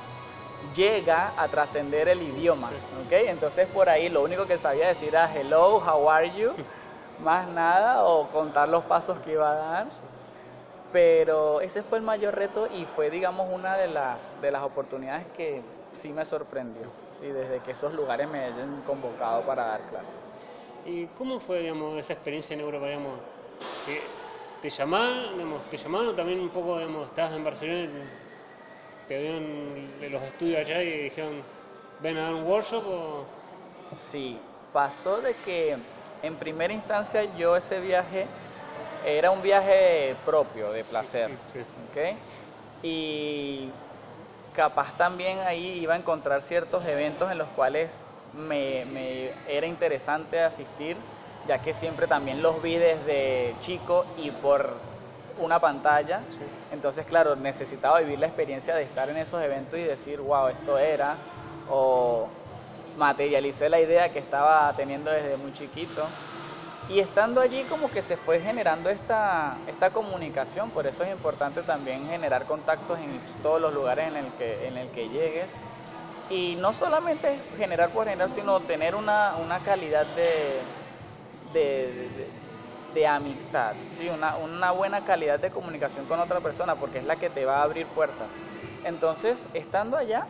llega 0.75 1.33
a 1.37 1.47
trascender 1.47 2.09
el 2.09 2.21
idioma. 2.21 2.69
¿okay? 3.05 3.27
Entonces 3.27 3.67
por 3.67 3.87
ahí 3.87 4.09
lo 4.09 4.21
único 4.21 4.45
que 4.45 4.57
sabía 4.57 4.89
decir 4.89 5.09
era 5.09 5.33
hello, 5.33 5.77
how 5.77 6.09
are 6.09 6.29
you, 6.37 6.51
más 7.23 7.47
nada, 7.47 8.03
o 8.03 8.29
contar 8.29 8.67
los 8.67 8.83
pasos 8.83 9.17
que 9.19 9.31
iba 9.31 9.49
a 9.51 9.55
dar. 9.55 9.87
Pero 10.91 11.61
ese 11.61 11.81
fue 11.81 11.97
el 11.97 12.03
mayor 12.03 12.35
reto 12.35 12.67
y 12.67 12.85
fue, 12.85 13.09
digamos, 13.09 13.47
una 13.53 13.75
de 13.75 13.87
las, 13.87 14.39
de 14.41 14.51
las 14.51 14.63
oportunidades 14.63 15.25
que 15.35 15.61
sí 15.93 16.09
me 16.09 16.23
sorprendió, 16.25 16.83
¿sí? 17.19 17.27
desde 17.27 17.59
que 17.59 17.71
esos 17.71 17.93
lugares 17.93 18.29
me 18.29 18.39
hayan 18.45 18.81
convocado 18.83 19.43
para 19.43 19.65
dar 19.65 19.81
clases. 19.89 20.15
¿Y 20.85 21.07
cómo 21.07 21.39
fue, 21.39 21.61
digamos, 21.61 21.97
esa 21.97 22.13
experiencia 22.13 22.53
en 22.53 22.61
Europa, 22.61 22.85
digamos? 22.87 23.19
¿Te 24.65 24.71
llamaron, 24.71 25.33
digamos, 25.33 25.69
te 25.69 25.77
llamaron 25.77 26.15
también 26.15 26.39
un 26.39 26.49
poco, 26.49 26.79
digamos, 26.79 27.05
estabas 27.05 27.33
en 27.33 27.43
Barcelona, 27.43 27.99
te 29.07 29.21
vieron 29.21 30.11
los 30.11 30.23
estudios 30.23 30.59
allá 30.61 30.81
y 30.81 31.03
dijeron, 31.03 31.33
ven 31.99 32.17
a 32.17 32.23
dar 32.23 32.33
un 32.33 32.45
workshop 32.45 32.83
o...? 32.87 33.25
Sí, 33.95 34.39
pasó 34.73 35.21
de 35.21 35.35
que 35.35 35.77
en 36.23 36.35
primera 36.37 36.73
instancia 36.73 37.25
yo 37.37 37.55
ese 37.55 37.79
viaje 37.79 38.25
era 39.05 39.29
un 39.29 39.43
viaje 39.43 40.15
propio, 40.25 40.71
de 40.71 40.83
placer. 40.83 41.29
¿okay? 41.91 42.17
Y 42.81 43.69
capaz 44.55 44.97
también 44.97 45.41
ahí 45.41 45.77
iba 45.79 45.93
a 45.93 45.97
encontrar 45.97 46.41
ciertos 46.41 46.83
eventos 46.85 47.31
en 47.31 47.37
los 47.37 47.49
cuales 47.49 48.01
me, 48.33 49.29
era 49.47 49.67
interesante 49.67 50.41
asistir, 50.41 50.97
ya 51.47 51.59
que 51.59 51.73
siempre 51.73 52.07
también 52.07 52.41
los 52.41 52.61
vi 52.61 52.77
desde 52.77 53.55
chico 53.61 54.05
y 54.17 54.31
por 54.31 54.73
una 55.39 55.59
pantalla. 55.59 56.21
Entonces, 56.71 57.05
claro, 57.05 57.35
necesitaba 57.35 57.99
vivir 57.99 58.19
la 58.19 58.27
experiencia 58.27 58.75
de 58.75 58.83
estar 58.83 59.09
en 59.09 59.17
esos 59.17 59.41
eventos 59.41 59.79
y 59.79 59.83
decir, 59.83 60.19
wow, 60.21 60.47
esto 60.47 60.77
era, 60.77 61.15
o 61.69 62.27
materialicé 62.97 63.69
la 63.69 63.79
idea 63.79 64.09
que 64.09 64.19
estaba 64.19 64.71
teniendo 64.75 65.11
desde 65.11 65.37
muy 65.37 65.53
chiquito. 65.53 66.03
Y 66.87 66.99
estando 66.99 67.41
allí 67.41 67.63
como 67.63 67.89
que 67.89 68.03
se 68.03 68.15
fue 68.15 68.39
generando 68.39 68.89
esta, 68.89 69.57
esta 69.67 69.89
comunicación, 69.89 70.69
por 70.69 70.85
eso 70.85 71.03
es 71.03 71.11
importante 71.11 71.63
también 71.63 72.07
generar 72.07 72.45
contactos 72.45 72.99
en 72.99 73.19
todos 73.41 73.59
los 73.59 73.73
lugares 73.73 74.07
en 74.07 74.17
el 74.17 74.31
que, 74.33 74.67
en 74.67 74.77
el 74.77 74.89
que 74.89 75.09
llegues. 75.09 75.55
Y 76.29 76.55
no 76.59 76.73
solamente 76.73 77.39
generar 77.57 77.89
por 77.89 78.05
generar, 78.05 78.29
sino 78.29 78.59
tener 78.61 78.95
una, 78.95 79.35
una 79.43 79.59
calidad 79.59 80.05
de, 80.15 80.59
de, 81.59 83.07
amistad, 83.07 83.73
¿sí? 83.91 84.07
una, 84.07 84.37
una 84.37 84.71
buena 84.71 85.03
calidad 85.03 85.39
de 85.39 85.49
comunicación 85.49 86.05
con 86.05 86.19
otra 86.19 86.39
persona, 86.39 86.75
porque 86.75 86.99
es 86.99 87.05
la 87.05 87.17
que 87.17 87.29
te 87.29 87.43
va 87.43 87.57
a 87.57 87.63
abrir 87.63 87.87
puertas. 87.87 88.29
Entonces, 88.85 89.47
estando 89.53 89.97
allá, 89.97 90.27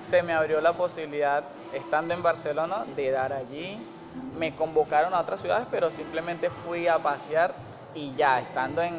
se 0.00 0.22
me 0.22 0.32
abrió 0.32 0.60
la 0.60 0.72
posibilidad, 0.72 1.44
estando 1.74 2.14
en 2.14 2.22
Barcelona, 2.22 2.84
de 2.96 3.10
dar 3.10 3.32
allí 3.32 3.78
me 4.38 4.54
convocaron 4.54 5.14
a 5.14 5.20
otras 5.20 5.40
ciudades, 5.40 5.66
pero 5.70 5.90
simplemente 5.90 6.50
fui 6.50 6.86
a 6.86 6.98
pasear 6.98 7.54
y 7.94 8.14
ya, 8.14 8.40
estando 8.40 8.82
en, 8.82 8.94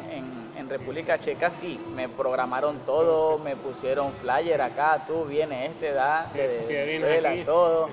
en, 0.56 0.68
República 0.68 1.18
Checa, 1.18 1.50
sí, 1.50 1.80
me 1.96 2.08
programaron 2.08 2.78
todo, 2.86 3.38
me 3.38 3.56
pusieron 3.56 4.12
flyer 4.12 4.62
acá, 4.62 5.02
tú 5.04 5.24
vienes 5.24 5.72
este, 5.72 5.92
da, 5.92 6.24
de 6.32 6.64
Venezuela, 6.68 7.44
todo. 7.44 7.88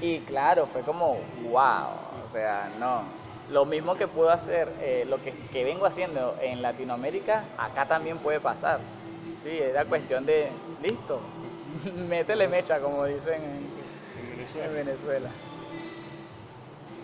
Y 0.00 0.20
claro, 0.20 0.66
fue 0.66 0.80
como, 0.80 1.18
wow, 1.50 1.88
sea, 2.34 2.68
no. 2.78 3.02
Lo 3.50 3.64
mismo 3.64 3.94
que 3.94 4.08
puedo 4.08 4.30
hacer, 4.30 4.68
eh, 4.80 5.04
lo 5.08 5.22
que, 5.22 5.32
que, 5.52 5.64
vengo 5.64 5.86
haciendo 5.86 6.36
en 6.40 6.62
Latinoamérica, 6.62 7.44
acá 7.58 7.86
también 7.86 8.18
puede 8.18 8.40
pasar. 8.40 8.80
Sí, 9.42 9.58
era 9.58 9.84
cuestión 9.84 10.24
de, 10.24 10.48
listo, 10.82 11.20
métele 12.08 12.48
mecha, 12.48 12.80
como 12.80 13.04
dicen 13.04 13.42
en, 13.42 14.74
Venezuela. 14.74 15.30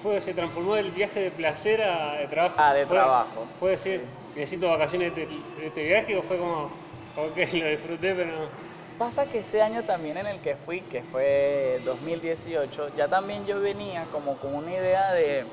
Fue, 0.02 0.20
se 0.20 0.32
transformó 0.32 0.76
el 0.76 0.90
viaje 0.90 1.20
de 1.20 1.30
placer 1.30 1.82
a 1.82 2.14
de 2.14 2.26
trabajo. 2.28 2.54
Ah, 2.58 2.72
de 2.72 2.86
trabajo. 2.86 3.46
¿Puede 3.58 3.72
decir, 3.72 4.04
necesito 4.34 4.68
vacaciones 4.70 5.14
de, 5.14 5.28
este 5.62 5.84
viaje 5.84 6.16
o 6.16 6.22
fue 6.22 6.38
como, 6.38 6.70
ok, 7.16 7.36
lo 7.52 7.66
disfruté, 7.66 8.14
pero 8.14 8.48
Pasa 9.00 9.30
que 9.30 9.38
ese 9.38 9.62
año 9.62 9.82
también 9.82 10.18
en 10.18 10.26
el 10.26 10.42
que 10.42 10.56
fui, 10.56 10.82
que 10.82 11.02
fue 11.02 11.80
2018, 11.86 12.90
ya 12.90 13.08
también 13.08 13.46
yo 13.46 13.58
venía 13.58 14.04
como 14.12 14.38
con 14.38 14.54
una 14.54 14.72
idea 14.72 15.12
de, 15.12 15.46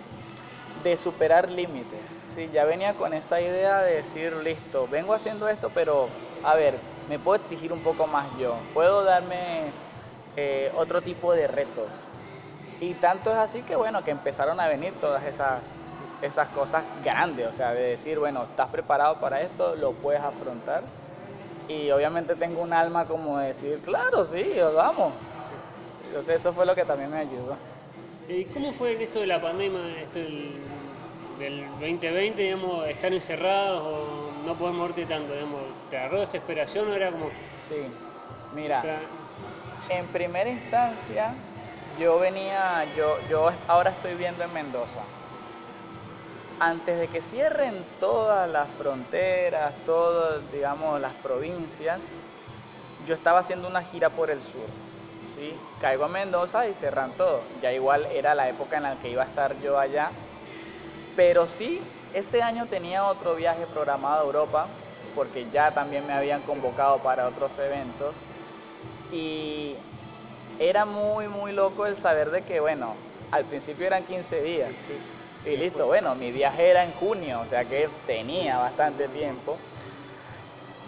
de 0.83 0.97
superar 0.97 1.49
límites. 1.49 2.01
Sí, 2.27 2.49
ya 2.51 2.65
venía 2.65 2.93
con 2.95 3.13
esa 3.13 3.39
idea 3.39 3.79
de 3.83 3.95
decir, 3.95 4.33
listo, 4.33 4.89
vengo 4.89 5.13
haciendo 5.13 5.47
esto, 5.47 5.69
pero 5.73 6.09
a 6.43 6.55
ver, 6.55 6.81
me 7.07 7.19
puedo 7.19 7.37
exigir 7.37 7.71
un 7.71 7.79
poco 7.79 8.05
más 8.05 8.37
yo, 8.37 8.53
puedo 8.73 9.05
darme 9.05 9.71
eh, 10.35 10.69
otro 10.75 11.01
tipo 11.01 11.31
de 11.31 11.47
retos. 11.47 11.89
Y 12.81 12.95
tanto 12.95 13.31
es 13.31 13.37
así 13.37 13.63
que 13.63 13.77
bueno, 13.77 14.03
que 14.03 14.11
empezaron 14.11 14.59
a 14.59 14.67
venir 14.67 14.93
todas 14.99 15.23
esas, 15.23 15.81
esas 16.21 16.49
cosas 16.49 16.85
grandes, 17.01 17.47
o 17.47 17.53
sea, 17.53 17.73
de 17.73 17.81
decir, 17.91 18.19
bueno, 18.19 18.43
estás 18.43 18.67
preparado 18.67 19.21
para 19.21 19.41
esto, 19.41 19.73
lo 19.77 19.93
puedes 19.93 20.21
afrontar 20.21 21.06
y 21.67 21.91
obviamente 21.91 22.35
tengo 22.35 22.61
un 22.61 22.73
alma 22.73 23.05
como 23.05 23.37
decir, 23.37 23.79
claro, 23.79 24.25
sí, 24.25 24.43
vamos. 24.75 25.13
Entonces 26.07 26.41
eso 26.41 26.53
fue 26.53 26.65
lo 26.65 26.73
que 26.75 26.85
también 26.85 27.11
me 27.11 27.17
ayudó. 27.17 27.57
¿Y 28.29 28.45
cómo 28.45 28.71
fue 28.73 28.93
en 28.93 29.01
esto 29.01 29.19
de 29.19 29.27
la 29.27 29.41
pandemia, 29.41 30.01
esto 30.01 30.19
del, 30.19 31.69
2020, 31.79 32.41
digamos, 32.41 32.87
estar 32.87 33.13
encerrados 33.13 33.81
o 33.83 34.31
no 34.45 34.55
poder 34.55 34.73
moverte 34.73 35.05
tanto, 35.05 35.33
digamos, 35.33 35.61
¿te 35.89 35.97
agarró 35.97 36.19
desesperación 36.19 36.89
o 36.89 36.93
era 36.93 37.11
como...? 37.11 37.29
Sí, 37.55 37.75
mira, 38.53 38.81
en 39.89 40.07
primera 40.07 40.49
instancia 40.49 41.33
yo 41.99 42.19
venía, 42.19 42.85
yo, 42.95 43.17
yo 43.29 43.49
ahora 43.67 43.91
estoy 43.91 44.15
viendo 44.15 44.43
en 44.43 44.53
Mendoza, 44.53 45.01
antes 46.59 46.99
de 46.99 47.07
que 47.07 47.21
cierren 47.21 47.85
todas 47.99 48.49
las 48.49 48.69
fronteras, 48.71 49.73
todas, 49.85 50.51
digamos, 50.51 50.99
las 50.99 51.13
provincias, 51.13 52.01
yo 53.05 53.13
estaba 53.13 53.39
haciendo 53.39 53.67
una 53.67 53.83
gira 53.83 54.09
por 54.09 54.29
el 54.29 54.41
sur. 54.41 54.65
¿sí? 55.35 55.53
Caigo 55.79 56.05
a 56.05 56.07
Mendoza 56.07 56.67
y 56.67 56.73
cerran 56.73 57.11
todo. 57.11 57.41
Ya 57.61 57.71
igual 57.71 58.07
era 58.07 58.33
la 58.33 58.49
época 58.49 58.77
en 58.77 58.83
la 58.83 58.95
que 58.99 59.09
iba 59.09 59.23
a 59.23 59.25
estar 59.25 59.59
yo 59.61 59.77
allá. 59.77 60.09
Pero 61.15 61.47
sí, 61.47 61.79
ese 62.13 62.41
año 62.41 62.65
tenía 62.67 63.05
otro 63.05 63.35
viaje 63.35 63.65
programado 63.67 64.21
a 64.21 64.25
Europa, 64.25 64.67
porque 65.15 65.47
ya 65.51 65.73
también 65.73 66.05
me 66.07 66.13
habían 66.13 66.41
convocado 66.41 66.97
para 66.99 67.27
otros 67.27 67.57
eventos. 67.59 68.15
Y 69.11 69.75
era 70.59 70.85
muy, 70.85 71.27
muy 71.27 71.51
loco 71.51 71.85
el 71.85 71.95
saber 71.95 72.31
de 72.31 72.41
que, 72.41 72.59
bueno, 72.59 72.95
al 73.31 73.45
principio 73.45 73.85
eran 73.85 74.03
15 74.05 74.41
días. 74.41 74.71
¿sí? 74.75 74.93
Y 75.47 75.55
listo, 75.55 75.85
bueno, 75.85 76.13
mi 76.13 76.31
viaje 76.31 76.69
era 76.69 76.83
en 76.83 76.91
junio, 76.91 77.39
o 77.39 77.45
sea 77.47 77.63
que 77.63 77.87
tenía 78.05 78.57
bastante 78.57 79.07
tiempo. 79.07 79.57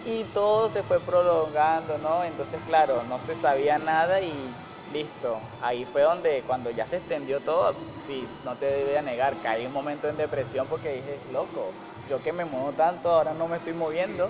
Y 0.06 0.26
todo 0.26 0.68
se 0.68 0.84
fue 0.84 1.00
prolongando, 1.00 1.98
¿no? 1.98 2.24
Entonces, 2.26 2.60
claro, 2.66 3.04
no 3.04 3.20
se 3.20 3.36
sabía 3.36 3.78
nada 3.78 4.20
y 4.20 4.54
listo. 4.92 5.40
Ahí 5.62 5.86
fue 5.86 6.02
donde, 6.02 6.44
cuando 6.46 6.72
ya 6.72 6.86
se 6.86 6.98
extendió 6.98 7.40
todo, 7.40 7.74
sí, 8.00 8.28
no 8.44 8.58
te 8.58 8.66
debía 8.66 9.02
negar, 9.02 9.40
caí 9.42 9.66
un 9.66 9.74
momento 9.74 10.10
en 10.10 10.18
depresión 10.18 10.68
porque 10.68 10.90
dije, 10.94 11.20
loco, 11.32 11.72
yo 12.10 12.22
que 12.22 12.34
me 12.34 12.44
muevo 12.44 12.74
tanto, 12.74 13.10
ahora 13.12 13.34
no 13.34 13.48
me 13.48 13.58
estoy 13.58 13.74
moviendo, 13.74 14.30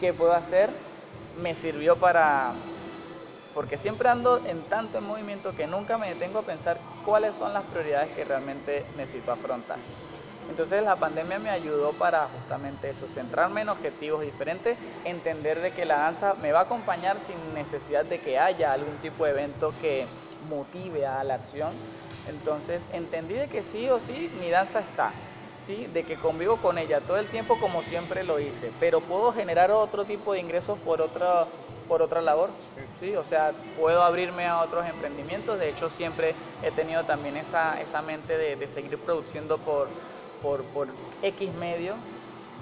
¿qué 0.00 0.12
puedo 0.12 0.32
hacer? 0.32 0.70
Me 1.36 1.54
sirvió 1.54 1.96
para 1.98 2.54
porque 3.54 3.76
siempre 3.76 4.08
ando 4.08 4.44
en 4.46 4.62
tanto 4.68 4.98
en 4.98 5.04
movimiento 5.04 5.54
que 5.54 5.66
nunca 5.66 5.98
me 5.98 6.08
detengo 6.08 6.38
a 6.38 6.42
pensar 6.42 6.80
cuáles 7.04 7.34
son 7.34 7.52
las 7.52 7.64
prioridades 7.64 8.10
que 8.10 8.24
realmente 8.24 8.86
necesito 8.96 9.32
afrontar. 9.32 9.78
Entonces 10.48 10.82
la 10.82 10.96
pandemia 10.96 11.38
me 11.38 11.50
ayudó 11.50 11.92
para 11.92 12.26
justamente 12.26 12.90
eso, 12.90 13.06
centrarme 13.06 13.60
en 13.60 13.68
objetivos 13.68 14.20
diferentes, 14.22 14.76
entender 15.04 15.60
de 15.60 15.72
que 15.72 15.84
la 15.84 15.98
danza 15.98 16.34
me 16.34 16.50
va 16.50 16.60
a 16.60 16.62
acompañar 16.62 17.20
sin 17.20 17.54
necesidad 17.54 18.04
de 18.04 18.18
que 18.18 18.38
haya 18.38 18.72
algún 18.72 18.96
tipo 18.98 19.24
de 19.24 19.30
evento 19.30 19.72
que 19.80 20.08
motive 20.48 21.06
a 21.06 21.22
la 21.22 21.34
acción. 21.34 21.72
Entonces 22.26 22.88
entendí 22.92 23.34
de 23.34 23.48
que 23.48 23.62
sí 23.62 23.88
o 23.88 24.00
sí 24.00 24.30
mi 24.40 24.50
danza 24.50 24.80
está, 24.80 25.12
¿sí? 25.60 25.86
de 25.86 26.04
que 26.04 26.16
convivo 26.16 26.56
con 26.56 26.78
ella 26.78 27.00
todo 27.00 27.16
el 27.16 27.28
tiempo 27.28 27.56
como 27.60 27.82
siempre 27.82 28.24
lo 28.24 28.40
hice, 28.40 28.72
pero 28.80 29.00
puedo 29.00 29.32
generar 29.32 29.70
otro 29.70 30.04
tipo 30.04 30.32
de 30.32 30.40
ingresos 30.40 30.78
por 30.80 31.00
otra 31.00 31.46
por 31.90 32.02
otra 32.02 32.20
labor, 32.20 32.50
sí, 33.00 33.16
o 33.16 33.24
sea, 33.24 33.50
puedo 33.76 34.04
abrirme 34.04 34.46
a 34.46 34.60
otros 34.60 34.86
emprendimientos, 34.86 35.58
de 35.58 35.70
hecho 35.70 35.90
siempre 35.90 36.36
he 36.62 36.70
tenido 36.70 37.02
también 37.02 37.36
esa, 37.36 37.80
esa 37.80 38.00
mente 38.00 38.38
de, 38.38 38.68
seguir 38.68 38.96
produciendo 38.98 39.58
por, 39.58 39.88
por, 40.40 40.62
por, 40.66 40.86
X 41.20 41.52
medio, 41.54 41.94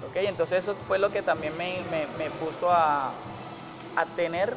¿ok? 0.09 0.15
Entonces 0.15 0.63
eso 0.63 0.73
fue 0.87 0.97
lo 0.97 1.11
que 1.11 1.21
también 1.21 1.55
me, 1.55 1.83
me, 2.17 2.31
puso 2.31 2.71
a, 2.71 3.11
a 3.95 4.05
tener 4.15 4.55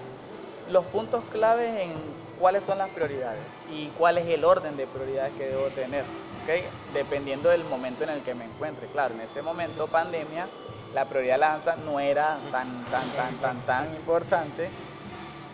los 0.71 0.87
puntos 0.87 1.23
claves 1.31 1.79
en 1.79 1.93
cuáles 2.41 2.65
son 2.65 2.79
las 2.79 2.89
prioridades 2.89 3.43
y 3.71 3.89
cuál 3.99 4.17
es 4.17 4.27
el 4.27 4.43
orden 4.43 4.79
de 4.79 4.87
prioridades 4.87 5.35
que 5.35 5.49
debo 5.49 5.67
tener, 5.67 6.05
¿ok? 6.45 6.95
Dependiendo 6.95 7.51
del 7.51 7.65
momento 7.65 8.05
en 8.05 8.11
el 8.11 8.23
que 8.23 8.35
me 8.35 8.47
encuentre. 8.47 8.87
Claro, 8.87 9.13
en 9.13 9.21
ese 9.21 9.43
momento 9.43 9.87
pandemia 9.87 10.47
la 10.95 11.07
prioridad 11.07 11.35
de 11.35 11.41
la 11.41 11.49
danza 11.49 11.77
no 11.77 11.99
era 12.01 12.39
tan, 12.51 12.85
tan, 12.87 13.11
tan, 13.13 13.37
tan, 13.39 13.61
tan 13.61 13.95
importante, 13.95 14.69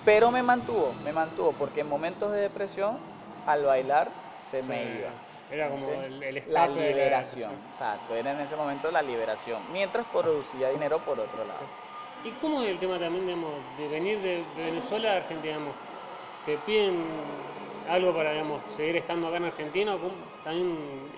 pero 0.04 0.30
me 0.30 0.42
mantuvo, 0.42 0.94
me 1.04 1.12
mantuvo, 1.12 1.52
porque 1.52 1.80
en 1.80 1.88
momentos 1.88 2.32
de 2.32 2.40
depresión, 2.40 2.98
al 3.46 3.64
bailar, 3.64 4.10
se 4.38 4.62
me 4.62 4.98
iba. 4.98 5.10
Era 5.50 5.70
como 5.70 5.90
el, 5.90 6.22
el 6.22 6.42
La 6.52 6.66
liberación, 6.66 7.52
exacto, 7.66 8.14
era 8.14 8.32
en 8.32 8.40
ese 8.40 8.56
momento 8.56 8.90
la 8.90 9.02
liberación, 9.02 9.62
mientras 9.70 10.06
producía 10.06 10.70
dinero 10.70 11.00
por 11.00 11.20
otro 11.20 11.44
lado. 11.44 11.66
¿Y 12.24 12.32
cómo 12.32 12.62
es 12.62 12.70
el 12.70 12.78
tema 12.78 12.98
también 12.98 13.26
de 13.26 13.88
venir 13.88 14.20
de, 14.20 14.44
Venezuela 14.56 15.12
a 15.12 15.16
Argentina? 15.18 15.58
¿Te 16.44 16.58
piden 16.58 17.06
algo 17.88 18.12
para 18.14 18.32
digamos, 18.32 18.60
seguir 18.74 18.96
estando 18.96 19.28
acá 19.28 19.36
en 19.36 19.44
Argentina? 19.44 19.94
¿O 19.94 20.10
también, 20.42 21.10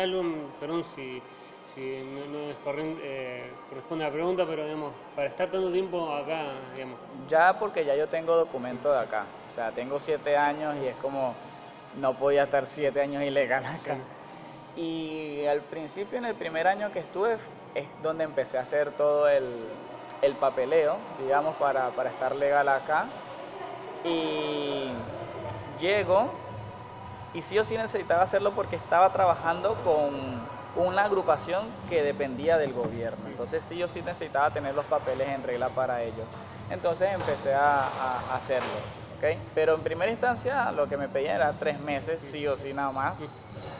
algo, 0.00 0.22
perdón 0.58 0.84
si 0.84 1.22
si 1.68 2.02
no, 2.02 2.26
no 2.26 2.98
eh, 3.02 3.50
corresponde 3.68 4.04
a 4.04 4.08
la 4.08 4.12
pregunta, 4.12 4.44
pero 4.46 4.64
digamos, 4.64 4.92
para 5.14 5.28
estar 5.28 5.50
tanto 5.50 5.70
tiempo 5.70 6.10
acá, 6.12 6.44
digamos. 6.74 6.98
Ya 7.28 7.58
porque 7.58 7.84
ya 7.84 7.94
yo 7.94 8.08
tengo 8.08 8.36
documento 8.36 8.90
de 8.90 8.98
acá, 8.98 9.26
o 9.50 9.54
sea, 9.54 9.70
tengo 9.72 9.98
siete 9.98 10.36
años 10.36 10.76
y 10.82 10.86
es 10.86 10.96
como, 10.96 11.34
no 12.00 12.14
podía 12.14 12.44
estar 12.44 12.64
siete 12.64 13.00
años 13.00 13.22
ilegal 13.22 13.64
acá. 13.66 13.96
Y 14.76 15.44
al 15.46 15.60
principio, 15.60 16.18
en 16.18 16.24
el 16.24 16.34
primer 16.34 16.66
año 16.66 16.90
que 16.92 17.00
estuve, 17.00 17.36
es 17.74 17.86
donde 18.02 18.24
empecé 18.24 18.58
a 18.58 18.62
hacer 18.62 18.92
todo 18.92 19.28
el, 19.28 19.44
el 20.22 20.34
papeleo, 20.36 20.96
digamos, 21.22 21.56
para, 21.56 21.90
para 21.90 22.10
estar 22.10 22.34
legal 22.34 22.68
acá. 22.68 23.06
Y 24.04 24.90
llego, 25.80 26.30
y 27.34 27.42
sí 27.42 27.58
o 27.58 27.64
sí 27.64 27.76
necesitaba 27.76 28.22
hacerlo 28.22 28.52
porque 28.52 28.76
estaba 28.76 29.12
trabajando 29.12 29.74
con 29.84 30.57
una 30.78 31.04
agrupación 31.04 31.66
que 31.88 32.02
dependía 32.02 32.56
del 32.56 32.72
gobierno. 32.72 33.28
Entonces 33.28 33.64
sí 33.64 33.82
o 33.82 33.88
sí 33.88 34.00
necesitaba 34.00 34.50
tener 34.50 34.74
los 34.74 34.84
papeles 34.86 35.28
en 35.28 35.42
regla 35.42 35.68
para 35.70 36.02
ello. 36.02 36.24
Entonces 36.70 37.12
empecé 37.12 37.52
a, 37.54 38.34
hacerlo. 38.34 38.68
¿okay? 39.16 39.38
Pero 39.54 39.74
en 39.74 39.80
primera 39.80 40.10
instancia 40.10 40.70
lo 40.72 40.88
que 40.88 40.96
me 40.96 41.08
pedían 41.08 41.36
era 41.36 41.52
tres 41.58 41.80
meses, 41.80 42.22
sí 42.22 42.46
o 42.46 42.56
sí 42.56 42.72
nada 42.72 42.92
más, 42.92 43.20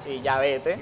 y 0.07 0.21
ya 0.21 0.39
vete. 0.39 0.79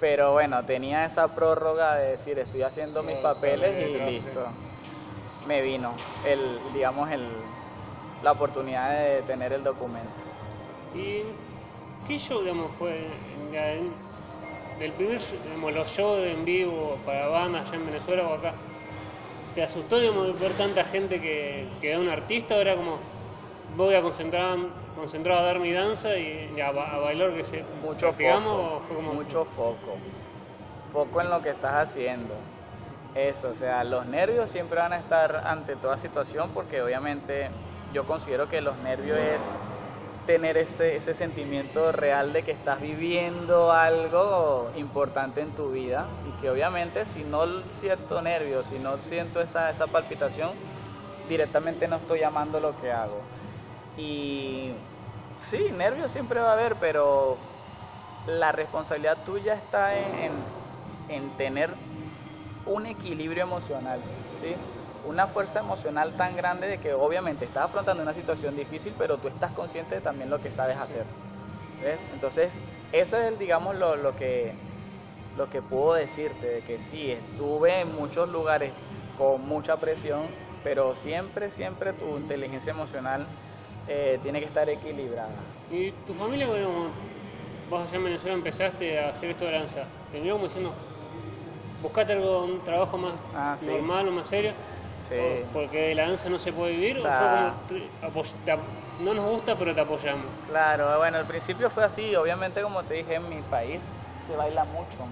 Pero 0.00 0.32
bueno, 0.32 0.64
tenía 0.64 1.04
esa 1.04 1.28
prórroga 1.34 1.96
de 1.96 2.10
decir 2.10 2.38
estoy 2.38 2.62
haciendo 2.62 3.02
mis 3.02 3.16
papeles 3.16 3.88
y 3.88 3.98
listo. 4.10 4.44
Me 5.46 5.62
vino 5.62 5.92
el, 6.26 6.60
digamos, 6.74 7.10
el, 7.10 7.26
la 8.22 8.32
oportunidad 8.32 8.90
de 8.90 9.22
tener 9.22 9.52
el 9.52 9.64
documento. 9.64 10.24
¿Y 10.94 11.22
qué 12.06 12.18
show, 12.18 12.42
digamos, 12.42 12.70
fue 12.72 13.06
del 14.78 14.92
primer, 14.92 15.20
digamos, 15.44 15.72
los 15.72 15.88
shows 15.90 16.26
en 16.26 16.44
vivo 16.44 16.98
para 17.04 17.28
bandas 17.28 17.68
allá 17.68 17.76
en 17.76 17.86
Venezuela 17.86 18.26
o 18.26 18.34
acá, 18.34 18.54
¿te 19.54 19.62
asustó 19.62 19.98
digamos, 19.98 20.38
ver 20.38 20.52
tanta 20.52 20.84
gente 20.84 21.20
que, 21.20 21.66
que 21.80 21.96
un 21.96 22.08
artista 22.08 22.56
o 22.56 22.60
era 22.60 22.76
como 22.76 22.98
voy 23.76 23.94
a 23.94 24.02
concentrar 24.02 24.56
concentrado 24.96 25.40
a 25.40 25.42
dar 25.44 25.60
mi 25.60 25.72
danza 25.72 26.16
y 26.16 26.60
a, 26.60 26.72
bailar 26.72 27.32
que 27.32 27.44
se 27.44 27.64
mucho 27.82 28.12
foco, 28.12 28.82
fue 28.86 28.96
como 28.96 29.14
mucho 29.14 29.44
foco. 29.44 29.96
Foco 30.92 31.20
en 31.20 31.30
lo 31.30 31.40
que 31.42 31.50
estás 31.50 31.88
haciendo. 31.88 32.34
Eso 33.14 33.50
o 33.50 33.54
sea 33.54 33.84
los 33.84 34.06
nervios 34.06 34.50
siempre 34.50 34.78
van 34.78 34.92
a 34.92 34.98
estar 34.98 35.42
ante 35.46 35.76
toda 35.76 35.96
situación 35.96 36.50
porque 36.52 36.82
obviamente 36.82 37.48
yo 37.92 38.06
considero 38.06 38.48
que 38.48 38.60
los 38.60 38.76
nervios 38.78 39.18
es 39.18 39.48
tener 40.28 40.58
ese, 40.58 40.96
ese 40.96 41.14
sentimiento 41.14 41.90
real 41.90 42.34
de 42.34 42.42
que 42.42 42.50
estás 42.50 42.82
viviendo 42.82 43.72
algo 43.72 44.70
importante 44.76 45.40
en 45.40 45.48
tu 45.52 45.70
vida 45.70 46.06
y 46.28 46.38
que 46.42 46.50
obviamente 46.50 47.06
si 47.06 47.24
no 47.24 47.46
siento 47.70 48.20
nervios, 48.20 48.66
si 48.66 48.78
no 48.78 48.98
siento 48.98 49.40
esa, 49.40 49.70
esa 49.70 49.86
palpitación, 49.86 50.50
directamente 51.30 51.88
no 51.88 51.96
estoy 51.96 52.24
amando 52.24 52.60
lo 52.60 52.78
que 52.78 52.92
hago. 52.92 53.22
Y 53.96 54.72
sí, 55.40 55.72
nervios 55.74 56.10
siempre 56.10 56.40
va 56.40 56.50
a 56.50 56.52
haber, 56.52 56.76
pero 56.76 57.38
la 58.26 58.52
responsabilidad 58.52 59.16
tuya 59.24 59.54
está 59.54 59.98
en, 59.98 60.32
en 61.08 61.30
tener 61.38 61.70
un 62.66 62.84
equilibrio 62.84 63.44
emocional, 63.44 64.00
¿sí? 64.38 64.54
Una 65.04 65.26
fuerza 65.26 65.60
emocional 65.60 66.16
tan 66.16 66.36
grande 66.36 66.66
de 66.66 66.78
que 66.78 66.92
obviamente 66.92 67.44
estás 67.44 67.64
afrontando 67.64 68.02
una 68.02 68.14
situación 68.14 68.56
difícil, 68.56 68.94
pero 68.98 69.18
tú 69.18 69.28
estás 69.28 69.52
consciente 69.52 69.94
de 69.94 70.00
también 70.00 70.30
lo 70.30 70.40
que 70.40 70.50
sabes 70.50 70.76
hacer. 70.76 71.06
¿Ves? 71.82 72.06
Entonces, 72.12 72.60
eso 72.92 73.18
es, 73.18 73.38
digamos, 73.38 73.76
lo, 73.76 73.96
lo, 73.96 74.16
que, 74.16 74.54
lo 75.36 75.48
que 75.48 75.62
puedo 75.62 75.94
decirte, 75.94 76.46
de 76.46 76.62
que 76.62 76.78
sí, 76.78 77.10
estuve 77.12 77.80
en 77.80 77.94
muchos 77.94 78.28
lugares 78.28 78.74
con 79.16 79.40
mucha 79.42 79.76
presión, 79.78 80.26
pero 80.64 80.94
siempre, 80.94 81.50
siempre 81.50 81.92
tu 81.92 82.16
inteligencia 82.18 82.72
emocional 82.72 83.26
eh, 83.86 84.18
tiene 84.22 84.40
que 84.40 84.46
estar 84.46 84.68
equilibrada. 84.68 85.34
¿Y 85.70 85.92
tu 85.92 86.14
familia, 86.14 86.46
bueno, 86.46 86.90
vos 87.70 87.82
allá 87.82 87.96
en 87.96 88.04
Venezuela 88.04 88.34
empezaste 88.34 88.98
a 88.98 89.10
hacer 89.10 89.30
esto 89.30 89.44
de 89.44 89.52
danza? 89.52 89.84
¿Te 90.10 90.20
como 90.30 90.44
diciendo, 90.44 90.72
buscate 91.82 92.12
algo, 92.12 92.44
un 92.44 92.60
trabajo 92.64 92.98
más 92.98 93.14
Ah, 93.34 93.56
sí. 93.58 93.66
normal 93.66 94.08
o 94.08 94.12
más 94.12 94.28
serio? 94.28 94.52
Sí. 95.08 95.14
¿O 95.48 95.52
porque 95.52 95.94
la 95.94 96.06
danza 96.06 96.28
no 96.28 96.38
se 96.38 96.52
puede 96.52 96.72
vivir? 96.72 96.96
O 96.96 97.00
¿O, 97.00 97.02
sea- 97.02 97.18
fue 97.18 97.28
como, 97.30 98.22
te- 98.44 98.56
no 99.04 99.14
nos 99.14 99.24
gusta 99.30 99.56
pero 99.56 99.74
te 99.74 99.80
apoyamos? 99.80 100.26
Claro, 100.46 100.98
bueno, 100.98 101.18
al 101.18 101.26
principio 101.26 101.70
fue 101.70 101.84
así, 101.84 102.14
obviamente 102.16 102.62
como 102.62 102.82
te 102.84 102.94
dije, 102.94 103.14
en 103.14 103.28
mi 103.28 103.42
país 103.42 103.86
se 104.26 104.36
baila 104.36 104.64
mucho, 104.64 105.06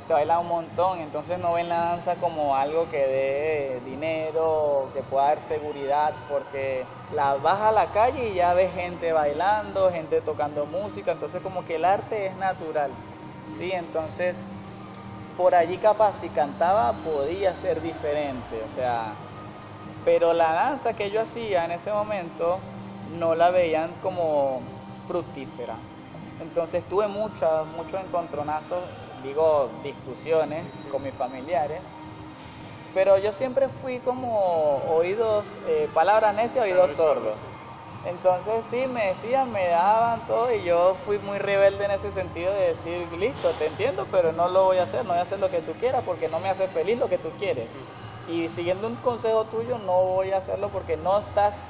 se 0.00 0.12
baila 0.12 0.38
un 0.38 0.46
montón, 0.48 1.00
entonces 1.00 1.38
no 1.38 1.52
ven 1.54 1.68
la 1.68 1.80
danza 1.90 2.16
como 2.16 2.54
algo 2.56 2.88
que 2.88 2.98
dé 2.98 3.80
dinero, 3.84 4.90
que 4.92 5.02
pueda 5.02 5.26
dar 5.26 5.40
seguridad, 5.40 6.14
porque 6.28 6.86
la 7.10 7.34
vas 7.34 7.60
a 7.60 7.72
la 7.72 7.90
calle 7.90 8.28
y 8.28 8.34
ya 8.34 8.54
ves 8.54 8.72
gente 8.72 9.12
bailando, 9.12 9.90
gente 9.90 10.20
tocando 10.22 10.66
música, 10.66 11.12
entonces 11.12 11.42
como 11.42 11.64
que 11.64 11.76
el 11.76 11.84
arte 11.84 12.26
es 12.26 12.36
natural, 12.36 12.94
¿sí? 13.48 13.72
Entonces, 13.72 14.48
por 15.38 15.54
allí 15.54 15.78
capaz 15.78 16.16
si 16.20 16.28
cantaba 16.30 16.92
podía 17.04 17.54
ser 17.54 17.80
diferente, 17.80 18.60
o 18.64 18.68
sea, 18.74 19.14
pero 20.04 20.32
la 20.32 20.52
danza 20.52 20.94
que 20.94 21.12
yo 21.12 21.20
hacía 21.20 21.64
en 21.64 21.70
ese 21.70 21.92
momento 21.92 22.58
no 23.16 23.36
la 23.36 23.50
veían 23.50 23.94
como 24.02 24.60
fructífera. 25.06 25.76
Entonces 26.40 26.82
tuve 26.88 27.06
muchas, 27.06 27.64
muchos 27.68 28.04
encontronazos, 28.04 28.82
digo 29.22 29.70
discusiones 29.84 30.64
con 30.90 31.04
mis 31.04 31.14
familiares, 31.14 31.84
pero 32.92 33.16
yo 33.18 33.32
siempre 33.32 33.68
fui 33.68 34.00
como 34.00 34.82
oídos, 34.96 35.56
eh, 35.68 35.88
palabras 35.94 36.34
necias, 36.34 36.64
oídos 36.64 36.90
sordos. 36.92 37.38
Entonces 38.04 38.64
sí, 38.64 38.86
me 38.86 39.08
decían, 39.08 39.50
me 39.52 39.68
daban 39.68 40.26
todo 40.26 40.52
y 40.52 40.62
yo 40.62 40.94
fui 41.04 41.18
muy 41.18 41.38
rebelde 41.38 41.84
en 41.84 41.90
ese 41.90 42.10
sentido 42.10 42.52
de 42.52 42.68
decir, 42.68 43.12
listo, 43.18 43.48
te 43.58 43.66
entiendo, 43.66 44.06
pero 44.10 44.32
no 44.32 44.48
lo 44.48 44.64
voy 44.64 44.78
a 44.78 44.84
hacer, 44.84 45.04
no 45.04 45.10
voy 45.10 45.18
a 45.18 45.22
hacer 45.22 45.40
lo 45.40 45.50
que 45.50 45.60
tú 45.62 45.72
quieras 45.74 46.04
porque 46.04 46.28
no 46.28 46.38
me 46.38 46.48
hace 46.48 46.68
feliz 46.68 46.98
lo 46.98 47.08
que 47.08 47.18
tú 47.18 47.30
quieres. 47.38 47.68
Y 48.28 48.48
siguiendo 48.48 48.86
un 48.86 48.96
consejo 48.96 49.44
tuyo, 49.46 49.78
no 49.78 50.02
voy 50.02 50.30
a 50.30 50.38
hacerlo 50.38 50.68
porque 50.70 50.96
no 50.96 51.18
estás 51.18 51.60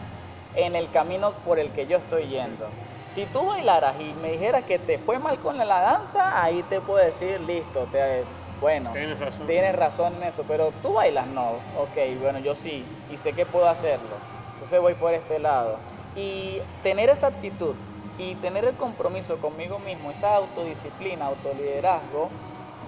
en 0.54 0.76
el 0.76 0.90
camino 0.90 1.32
por 1.44 1.58
el 1.58 1.72
que 1.72 1.86
yo 1.86 1.98
estoy 1.98 2.26
yendo. 2.28 2.68
Si 3.06 3.24
tú 3.26 3.46
bailaras 3.46 3.98
y 4.00 4.12
me 4.14 4.32
dijeras 4.32 4.64
que 4.64 4.78
te 4.78 4.98
fue 4.98 5.18
mal 5.18 5.38
con 5.38 5.56
la 5.56 5.80
danza, 5.80 6.42
ahí 6.42 6.62
te 6.64 6.80
puedo 6.80 7.04
decir, 7.04 7.40
listo, 7.40 7.86
te, 7.86 8.24
bueno, 8.60 8.90
Tienes 8.90 9.18
razón. 9.18 9.46
tienes 9.46 9.74
razón 9.76 10.14
en 10.16 10.24
eso, 10.24 10.44
pero 10.46 10.72
tú 10.82 10.94
bailas 10.94 11.26
no, 11.26 11.60
ok, 11.76 11.96
bueno, 12.20 12.38
yo 12.40 12.54
sí, 12.54 12.84
y 13.08 13.16
sé 13.16 13.32
que 13.32 13.46
puedo 13.46 13.66
hacerlo, 13.68 14.16
entonces 14.54 14.80
voy 14.80 14.94
por 14.94 15.14
este 15.14 15.38
lado. 15.38 15.78
Y 16.18 16.60
tener 16.82 17.10
esa 17.10 17.28
actitud 17.28 17.76
y 18.18 18.34
tener 18.36 18.64
el 18.64 18.74
compromiso 18.74 19.36
conmigo 19.36 19.78
mismo, 19.78 20.10
esa 20.10 20.34
autodisciplina, 20.34 21.26
autoliderazgo, 21.26 22.28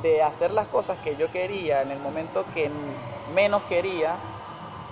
de 0.02 0.22
hacer 0.22 0.50
las 0.50 0.66
cosas 0.66 0.98
que 1.04 1.14
yo 1.16 1.30
quería 1.30 1.82
en 1.82 1.92
el 1.92 2.00
momento 2.00 2.44
que 2.52 2.68
menos 3.34 3.62
quería, 3.68 4.16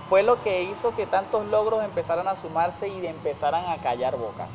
fue 0.09 0.23
lo 0.23 0.41
que 0.43 0.63
hizo 0.63 0.95
que 0.95 1.07
tantos 1.07 1.45
logros 1.47 1.85
empezaran 1.85 2.29
a 2.29 2.37
sumarse 2.37 2.89
y 2.89 3.07
empezaran 3.07 3.67
a 3.67 3.79
callar 3.79 4.17
bocas. 4.17 4.55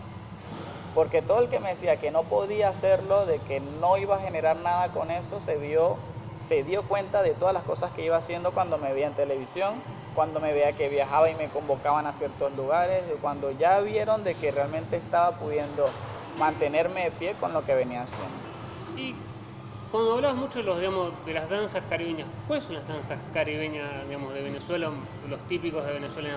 Porque 0.96 1.22
todo 1.22 1.39
el 1.39 1.50
que 1.50 1.60
me 1.60 1.69
decía 1.69 1.98
que 1.98 2.12
no 2.12 2.24
podía 2.24 2.69
hacerlo, 2.69 3.26
de 3.26 3.39
que 3.39 3.60
no 3.60 3.98
iba 3.98 4.15
a 4.15 4.19
generar 4.19 4.56
nada 4.58 4.89
con 4.89 5.12
eso, 5.12 5.39
se 5.39 5.58
vio, 5.58 5.98
se 6.38 6.63
dio 6.63 6.84
cuenta 6.84 7.22
de 7.22 7.32
todas 7.32 7.54
las 7.54 7.63
cosas 7.63 7.91
que 7.91 8.06
iba 8.06 8.15
haciendo 8.15 8.52
cuando 8.52 8.78
me 8.78 8.93
veía 8.93 9.08
en 9.08 9.13
televisión, 9.13 9.82
cuando 10.15 10.39
me 10.39 10.54
veía 10.54 10.73
que 10.73 10.89
viajaba 10.89 11.30
y 11.30 11.36
me 11.36 11.47
convocaban 11.47 12.06
a 12.08 12.13
ciertos 12.13 12.56
lugares, 12.56 13.04
cuando 13.21 13.52
ya 13.52 13.80
vieron 13.80 14.23
de 14.23 14.36
que 14.36 14.52
realmente 14.52 14.97
estaba 14.97 15.32
pudiendo 15.38 15.88
mantenerme 16.38 17.06
de 17.06 17.12
pie 17.12 17.34
con 17.39 17.54
lo 17.54 17.65
que 17.65 17.76
venía 17.76 18.04
haciendo. 18.04 18.34
Y 18.97 19.15
cuando 19.91 20.13
hablabas 20.13 20.38
mucho 20.38 20.60
de, 20.60 20.65
los, 20.65 20.80
digamos, 20.80 21.12
de 21.26 21.34
las 21.34 21.49
danzas 21.49 21.84
caribeñas, 21.89 22.28
¿cuáles 22.47 22.65
son 22.65 22.76
las 22.76 22.88
danzas 22.88 23.19
caribeñas 23.34 23.88
digamos, 24.08 24.34
de 24.34 24.41
Venezuela, 24.41 24.91
los 25.30 25.39
típicos 25.47 25.86
de 25.86 25.93
Venezuela? 25.93 26.30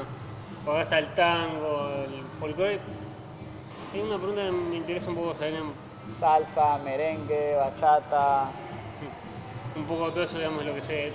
O 0.67 0.77
está 0.79 0.99
el 0.99 1.15
tango, 1.15 1.89
el 2.05 2.23
folclore. 2.41 2.81
Hay 3.95 4.01
una 4.01 4.17
pregunta 4.17 4.43
que 4.43 4.51
me 4.51 4.77
interesa 4.77 5.11
un 5.11 5.17
poco 5.17 5.35
saber 5.35 5.55
Salsa, 6.21 6.79
merengue, 6.79 7.57
bachata, 7.57 8.49
un 9.77 9.85
poco 9.85 10.11
todo 10.11 10.25
eso, 10.25 10.39
digamos, 10.39 10.65
lo 10.65 10.75
que 10.75 10.83
se 10.83 11.13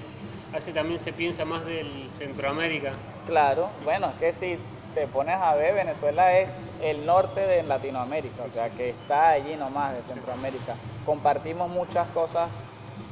hace 0.53 0.73
también 0.73 0.99
se 0.99 1.13
piensa 1.13 1.45
más 1.45 1.65
del 1.65 2.09
Centroamérica. 2.09 2.93
Claro, 3.25 3.69
bueno, 3.83 4.09
es 4.09 4.15
que 4.15 4.31
si 4.31 4.57
te 4.93 5.07
pones 5.07 5.37
a 5.37 5.55
ver, 5.55 5.73
Venezuela 5.73 6.37
es 6.39 6.59
el 6.81 7.05
norte 7.05 7.41
de 7.41 7.63
Latinoamérica, 7.63 8.43
o 8.43 8.49
sea 8.49 8.69
que 8.69 8.89
está 8.89 9.29
allí 9.29 9.55
nomás 9.55 9.95
de 9.95 10.03
Centroamérica. 10.03 10.75
Compartimos 11.05 11.69
muchas 11.69 12.09
cosas 12.09 12.51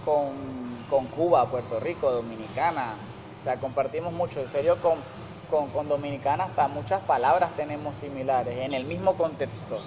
con, 0.03 0.29
con 0.89 1.07
Cuba, 1.07 1.49
Puerto 1.49 1.79
Rico, 1.79 2.11
Dominicana, 2.11 2.95
o 3.39 3.43
sea, 3.43 3.55
compartimos 3.57 4.11
mucho, 4.11 4.41
en 4.41 4.47
serio, 4.47 4.77
con, 4.81 4.97
con, 5.49 5.69
con 5.69 5.87
Dominicana 5.87 6.45
hasta 6.45 6.67
muchas 6.67 7.01
palabras 7.03 7.51
tenemos 7.55 7.95
similares 7.97 8.57
en 8.59 8.73
el 8.73 8.83
mismo 8.85 9.15
contexto. 9.15 9.79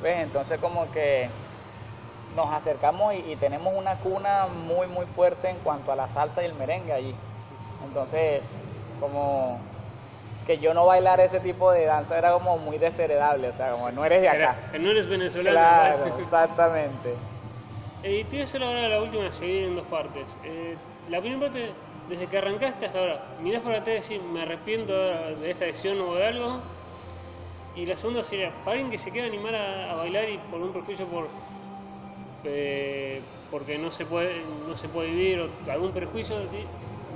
¿Ves? 0.00 0.18
Entonces 0.20 0.58
como 0.58 0.90
que 0.92 1.28
nos 2.36 2.52
acercamos 2.52 3.14
y, 3.14 3.32
y 3.32 3.36
tenemos 3.36 3.72
una 3.74 3.96
cuna 3.96 4.46
muy 4.46 4.86
muy 4.86 5.06
fuerte 5.06 5.48
en 5.48 5.58
cuanto 5.58 5.92
a 5.92 5.96
la 5.96 6.08
salsa 6.08 6.42
y 6.42 6.46
el 6.46 6.54
merengue 6.54 6.92
allí. 6.92 7.14
Entonces, 7.84 8.60
como 9.00 9.58
que 10.46 10.58
yo 10.58 10.74
no 10.74 10.86
bailar 10.86 11.20
ese 11.20 11.40
tipo 11.40 11.70
de 11.70 11.84
danza 11.84 12.18
era 12.18 12.32
como 12.32 12.58
muy 12.58 12.78
desheredable, 12.78 13.48
o 13.48 13.52
sea, 13.52 13.72
como 13.72 13.90
no 13.92 14.04
eres 14.04 14.22
de 14.22 14.28
acá. 14.28 14.56
Era- 14.72 14.78
no 14.82 14.90
eres 14.90 15.06
venezolano. 15.08 15.50
Claro, 15.56 15.98
¿verdad? 15.98 16.20
exactamente. 16.20 17.14
Eh, 18.02 18.24
te 18.24 18.30
voy 18.36 18.40
a 18.40 18.44
hacer 18.44 18.62
ahora 18.62 18.88
la 18.88 19.00
última, 19.00 19.30
se 19.30 19.44
divide 19.44 19.66
en 19.66 19.76
dos 19.76 19.84
partes. 19.84 20.36
Eh, 20.42 20.76
la 21.08 21.20
primera 21.20 21.40
parte, 21.42 21.72
desde 22.08 22.26
que 22.26 22.38
arrancaste 22.38 22.86
hasta 22.86 22.98
ahora, 22.98 23.20
mirás 23.40 23.62
para 23.62 23.78
atrás 23.78 24.10
y 24.10 24.14
decís, 24.14 24.26
me 24.32 24.42
arrepiento 24.42 24.92
de 24.94 25.50
esta 25.50 25.66
decisión 25.66 26.00
o 26.00 26.14
de 26.14 26.26
algo. 26.26 26.60
Y 27.76 27.86
la 27.86 27.96
segunda 27.96 28.22
sería, 28.22 28.50
para 28.64 28.72
alguien 28.72 28.90
que 28.90 28.98
se 28.98 29.12
quiera 29.12 29.26
animar 29.28 29.54
a, 29.54 29.92
a 29.92 29.94
bailar 29.96 30.28
y 30.28 30.38
por 30.38 30.60
un 30.60 30.72
prejuicio 30.72 31.06
por 31.06 31.28
eh, 32.44 33.20
porque 33.50 33.78
no 33.78 33.90
se 33.90 34.04
puede 34.06 34.42
no 34.66 34.76
se 34.76 34.88
puede 34.88 35.10
vivir 35.10 35.40
o 35.40 35.70
algún 35.70 35.92
prejuicio 35.92 36.36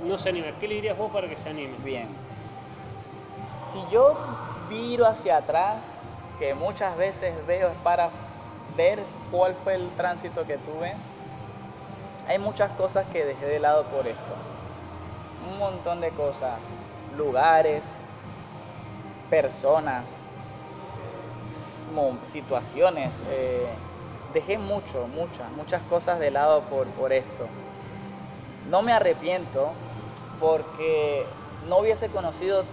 no 0.07 0.17
se 0.17 0.29
anima. 0.29 0.47
¿Qué 0.59 0.67
le 0.67 0.75
dirías 0.75 0.97
vos 0.97 1.11
para 1.11 1.27
que 1.27 1.37
se 1.37 1.49
anime? 1.49 1.75
Bien. 1.83 2.07
Si 3.71 3.79
yo 3.91 4.15
viro 4.69 5.05
hacia 5.05 5.37
atrás, 5.37 6.01
que 6.39 6.53
muchas 6.53 6.97
veces 6.97 7.33
veo 7.47 7.69
es 7.69 7.77
para 7.77 8.09
ver 8.77 8.99
cuál 9.31 9.55
fue 9.63 9.75
el 9.75 9.89
tránsito 9.91 10.45
que 10.45 10.57
tuve, 10.57 10.93
hay 12.27 12.39
muchas 12.39 12.71
cosas 12.71 13.05
que 13.11 13.23
dejé 13.25 13.45
de 13.45 13.59
lado 13.59 13.83
por 13.85 14.07
esto. 14.07 14.33
Un 15.51 15.59
montón 15.59 16.01
de 16.01 16.09
cosas, 16.11 16.59
lugares, 17.17 17.85
personas, 19.29 20.09
situaciones. 22.25 23.13
eh, 23.31 23.67
dejé 24.35 24.57
mucho, 24.57 25.07
muchas, 25.07 25.49
muchas 25.53 25.81
cosas 25.83 26.19
de 26.19 26.29
lado 26.29 26.63
por, 26.63 27.13
esto. 27.13 27.47
No 28.69 28.81
me 28.81 28.91
arrepiento 28.91 29.71
porque 30.41 31.25
no 31.69 31.77
hubiese 31.77 32.09
conocido 32.09 32.65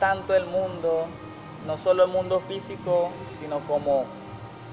tanto 0.00 0.34
el 0.34 0.46
mundo, 0.46 1.06
no 1.64 1.78
solo 1.78 2.04
el 2.04 2.10
mundo 2.10 2.40
físico, 2.40 3.10
sino 3.38 3.60
como 3.60 4.04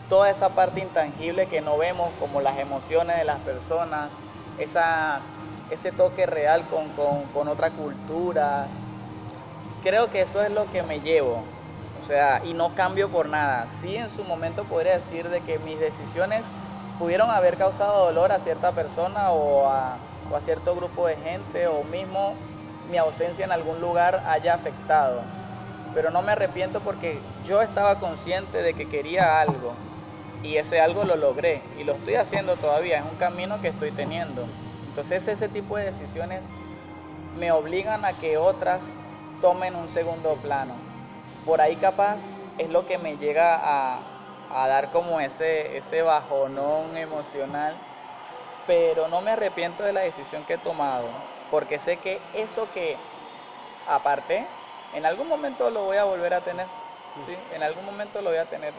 toda 0.09 0.31
esa 0.31 0.49
parte 0.49 0.79
intangible 0.79 1.45
que 1.45 1.61
no 1.61 1.77
vemos, 1.77 2.09
como 2.19 2.41
las 2.41 2.57
emociones 2.57 3.17
de 3.17 3.23
las 3.23 3.39
personas, 3.41 4.11
ese 4.57 5.91
toque 5.91 6.25
real 6.25 6.65
con, 6.67 6.89
con, 6.89 7.25
con 7.25 7.47
otras 7.47 7.73
culturas. 7.73 8.71
Creo 9.83 10.09
que 10.09 10.21
eso 10.21 10.41
es 10.41 10.49
lo 10.49 10.69
que 10.71 10.81
me 10.81 10.99
llevo, 10.99 11.43
sea, 12.11 12.41
y 12.43 12.53
no 12.53 12.75
cambio 12.75 13.09
por 13.09 13.29
nada. 13.29 13.67
Sí, 13.67 13.95
en 13.95 14.09
su 14.09 14.23
momento 14.23 14.65
podría 14.65 14.93
decir 14.93 15.29
de 15.29 15.41
que 15.41 15.59
mis 15.59 15.79
decisiones 15.79 16.45
pudieron 16.99 17.29
haber 17.31 17.57
causado 17.57 18.05
dolor 18.05 18.31
a 18.31 18.39
cierta 18.39 18.73
persona 18.73 19.31
o 19.31 19.67
a, 19.67 19.97
o 20.29 20.35
a 20.35 20.41
cierto 20.41 20.75
grupo 20.75 21.07
de 21.07 21.15
gente, 21.15 21.67
o 21.67 21.83
mismo 21.83 22.35
mi 22.89 22.97
ausencia 22.97 23.45
en 23.45 23.51
algún 23.51 23.79
lugar 23.81 24.23
haya 24.27 24.53
afectado. 24.53 25.21
Pero 25.93 26.11
no 26.11 26.21
me 26.21 26.33
arrepiento 26.33 26.81
porque 26.81 27.21
yo 27.43 27.61
estaba 27.61 27.99
consciente 27.99 28.61
de 28.61 28.73
que 28.73 28.87
quería 28.87 29.39
algo 29.41 29.73
y 30.43 30.57
ese 30.57 30.81
algo 30.81 31.03
lo 31.03 31.15
logré 31.15 31.61
y 31.79 31.83
lo 31.83 31.93
estoy 31.93 32.15
haciendo 32.15 32.55
todavía, 32.57 32.99
es 32.99 33.05
un 33.05 33.17
camino 33.17 33.61
que 33.61 33.69
estoy 33.69 33.91
teniendo. 33.91 34.47
Entonces 34.89 35.27
ese 35.27 35.49
tipo 35.49 35.77
de 35.77 35.85
decisiones 35.85 36.43
me 37.37 37.51
obligan 37.51 38.05
a 38.05 38.13
que 38.13 38.37
otras 38.37 38.99
tomen 39.41 39.75
un 39.75 39.89
segundo 39.89 40.35
plano. 40.41 40.90
Por 41.45 41.61
ahí 41.61 41.75
capaz 41.77 42.33
es 42.57 42.69
lo 42.69 42.85
que 42.85 42.97
me 42.97 43.17
llega 43.17 43.55
a, 43.55 44.01
a 44.51 44.67
dar 44.67 44.91
como 44.91 45.19
ese, 45.19 45.77
ese 45.77 46.01
bajonón 46.01 46.97
emocional, 46.97 47.77
pero 48.67 49.07
no 49.07 49.21
me 49.21 49.31
arrepiento 49.31 49.83
de 49.83 49.93
la 49.93 50.01
decisión 50.01 50.45
que 50.45 50.53
he 50.53 50.57
tomado, 50.57 51.09
porque 51.49 51.79
sé 51.79 51.97
que 51.97 52.21
eso 52.33 52.69
que 52.71 52.99
aparte, 53.87 54.47
en 54.93 55.05
algún 55.05 55.27
momento 55.27 55.69
lo 55.69 55.83
voy 55.83 55.97
a 55.97 56.03
volver 56.03 56.33
a 56.33 56.41
tener, 56.41 56.67
¿sí? 57.21 57.37
en 57.51 57.63
algún 57.63 57.85
momento 57.85 58.21
lo 58.21 58.29
voy 58.29 58.39
a 58.39 58.45
tener 58.45 58.73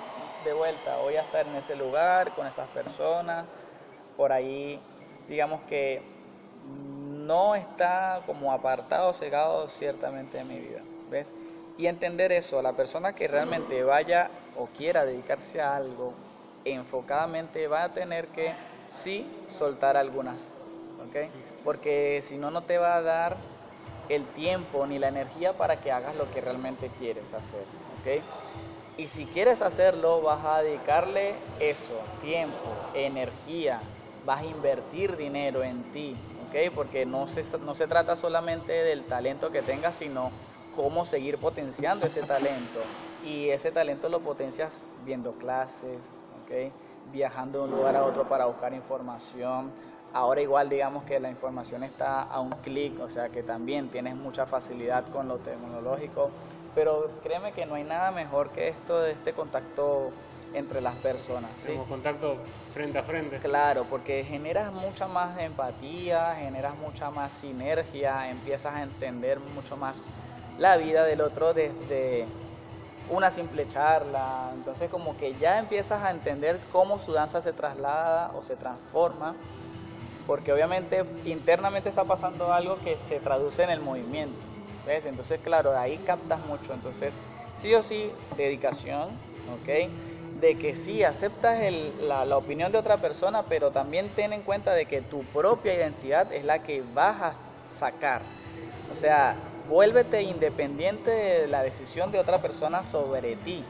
de 0.44 0.52
vuelta, 0.52 0.98
voy 0.98 1.16
a 1.16 1.22
estar 1.22 1.46
en 1.46 1.56
ese 1.56 1.74
lugar, 1.74 2.34
con 2.34 2.46
esas 2.46 2.68
personas, 2.68 3.46
por 4.16 4.32
ahí, 4.32 4.80
digamos 5.28 5.62
que 5.62 6.02
no 7.26 7.54
está 7.54 8.22
como 8.26 8.52
apartado, 8.52 9.12
cegado 9.12 9.68
ciertamente 9.68 10.38
de 10.38 10.44
mi 10.44 10.58
vida, 10.58 10.82
¿ves? 11.10 11.32
Y 11.82 11.88
entender 11.88 12.30
eso, 12.30 12.62
la 12.62 12.74
persona 12.74 13.12
que 13.12 13.26
realmente 13.26 13.82
vaya 13.82 14.30
o 14.54 14.68
quiera 14.68 15.04
dedicarse 15.04 15.60
a 15.60 15.74
algo 15.74 16.14
enfocadamente 16.64 17.66
va 17.66 17.82
a 17.82 17.92
tener 17.92 18.28
que 18.28 18.54
sí 18.88 19.26
soltar 19.48 19.96
algunas, 19.96 20.54
¿ok? 21.04 21.16
Porque 21.64 22.20
si 22.22 22.38
no, 22.38 22.52
no 22.52 22.62
te 22.62 22.78
va 22.78 22.98
a 22.98 23.02
dar 23.02 23.36
el 24.08 24.32
tiempo 24.32 24.86
ni 24.86 25.00
la 25.00 25.08
energía 25.08 25.54
para 25.54 25.80
que 25.80 25.90
hagas 25.90 26.14
lo 26.14 26.30
que 26.30 26.40
realmente 26.40 26.88
quieres 27.00 27.34
hacer, 27.34 27.66
¿ok? 27.98 28.22
Y 28.96 29.08
si 29.08 29.24
quieres 29.26 29.60
hacerlo, 29.60 30.22
vas 30.22 30.44
a 30.44 30.62
dedicarle 30.62 31.34
eso, 31.58 31.98
tiempo, 32.20 32.92
energía, 32.94 33.80
vas 34.24 34.42
a 34.42 34.46
invertir 34.46 35.16
dinero 35.16 35.64
en 35.64 35.82
ti, 35.90 36.14
¿ok? 36.46 36.72
Porque 36.76 37.04
no 37.06 37.26
se, 37.26 37.42
no 37.58 37.74
se 37.74 37.88
trata 37.88 38.14
solamente 38.14 38.72
del 38.72 39.02
talento 39.02 39.50
que 39.50 39.62
tengas, 39.62 39.96
sino 39.96 40.30
cómo 40.74 41.04
seguir 41.06 41.38
potenciando 41.38 42.06
ese 42.06 42.22
talento. 42.22 42.80
Y 43.24 43.50
ese 43.50 43.70
talento 43.70 44.08
lo 44.08 44.20
potencias 44.20 44.88
viendo 45.04 45.32
clases, 45.32 45.98
¿ok? 46.42 46.72
Viajando 47.12 47.60
de 47.60 47.64
un 47.64 47.70
lugar 47.78 47.96
a 47.96 48.04
otro 48.04 48.28
para 48.28 48.46
buscar 48.46 48.74
información. 48.74 49.70
Ahora 50.12 50.42
igual 50.42 50.68
digamos 50.68 51.04
que 51.04 51.18
la 51.20 51.30
información 51.30 51.84
está 51.84 52.22
a 52.22 52.40
un 52.40 52.50
clic, 52.62 53.00
o 53.00 53.08
sea 53.08 53.28
que 53.30 53.42
también 53.42 53.88
tienes 53.88 54.14
mucha 54.14 54.44
facilidad 54.44 55.06
con 55.08 55.28
lo 55.28 55.38
tecnológico 55.38 56.30
pero 56.74 57.10
créeme 57.22 57.52
que 57.52 57.66
no 57.66 57.74
hay 57.74 57.84
nada 57.84 58.10
mejor 58.10 58.50
que 58.50 58.68
esto 58.68 59.00
de 59.00 59.12
este 59.12 59.32
contacto 59.32 60.10
entre 60.54 60.80
las 60.80 60.94
personas. 60.96 61.50
¿sí? 61.64 61.72
contacto 61.88 62.36
frente 62.72 62.98
a 62.98 63.02
frente. 63.02 63.38
Claro, 63.38 63.84
porque 63.88 64.24
generas 64.24 64.72
mucha 64.72 65.06
más 65.08 65.38
empatía, 65.38 66.34
generas 66.36 66.76
mucha 66.76 67.10
más 67.10 67.32
sinergia, 67.32 68.30
empiezas 68.30 68.74
a 68.74 68.82
entender 68.82 69.40
mucho 69.40 69.76
más 69.76 70.02
la 70.58 70.76
vida 70.76 71.04
del 71.04 71.20
otro 71.20 71.54
desde 71.54 72.26
una 73.10 73.30
simple 73.30 73.68
charla. 73.68 74.50
Entonces 74.54 74.90
como 74.90 75.16
que 75.16 75.34
ya 75.34 75.58
empiezas 75.58 76.02
a 76.02 76.10
entender 76.10 76.58
cómo 76.72 76.98
su 76.98 77.12
danza 77.12 77.40
se 77.40 77.52
traslada 77.52 78.32
o 78.34 78.42
se 78.42 78.56
transforma, 78.56 79.34
porque 80.26 80.52
obviamente 80.52 81.04
internamente 81.24 81.88
está 81.88 82.04
pasando 82.04 82.52
algo 82.52 82.76
que 82.76 82.96
se 82.96 83.20
traduce 83.20 83.62
en 83.62 83.70
el 83.70 83.80
movimiento. 83.80 84.38
¿Ves? 84.86 85.06
Entonces, 85.06 85.40
claro, 85.40 85.78
ahí 85.78 85.98
captas 85.98 86.44
mucho. 86.46 86.72
Entonces, 86.74 87.14
sí 87.54 87.74
o 87.74 87.82
sí, 87.82 88.10
dedicación, 88.36 89.10
¿ok? 89.54 89.90
De 90.40 90.56
que 90.56 90.74
sí, 90.74 91.04
aceptas 91.04 91.60
la, 92.00 92.24
la, 92.24 92.36
opinión 92.36 92.72
de 92.72 92.78
otra 92.78 92.96
persona, 92.96 93.44
pero 93.44 93.70
también 93.70 94.08
ten 94.08 94.32
en 94.32 94.42
cuenta 94.42 94.72
de 94.72 94.86
que 94.86 95.00
tu 95.00 95.22
propia 95.24 95.74
identidad 95.74 96.32
es 96.32 96.44
la 96.44 96.64
que 96.64 96.82
vas 96.94 97.22
a 97.22 97.32
sacar. 97.70 98.22
O 98.90 98.96
sea, 98.96 99.36
vuélvete 99.72 100.20
independiente 100.20 101.10
de 101.10 101.46
la 101.46 101.62
decisión 101.62 102.12
de 102.12 102.18
otra 102.18 102.38
persona 102.38 102.84
sobre 102.84 103.36
ti. 103.36 103.64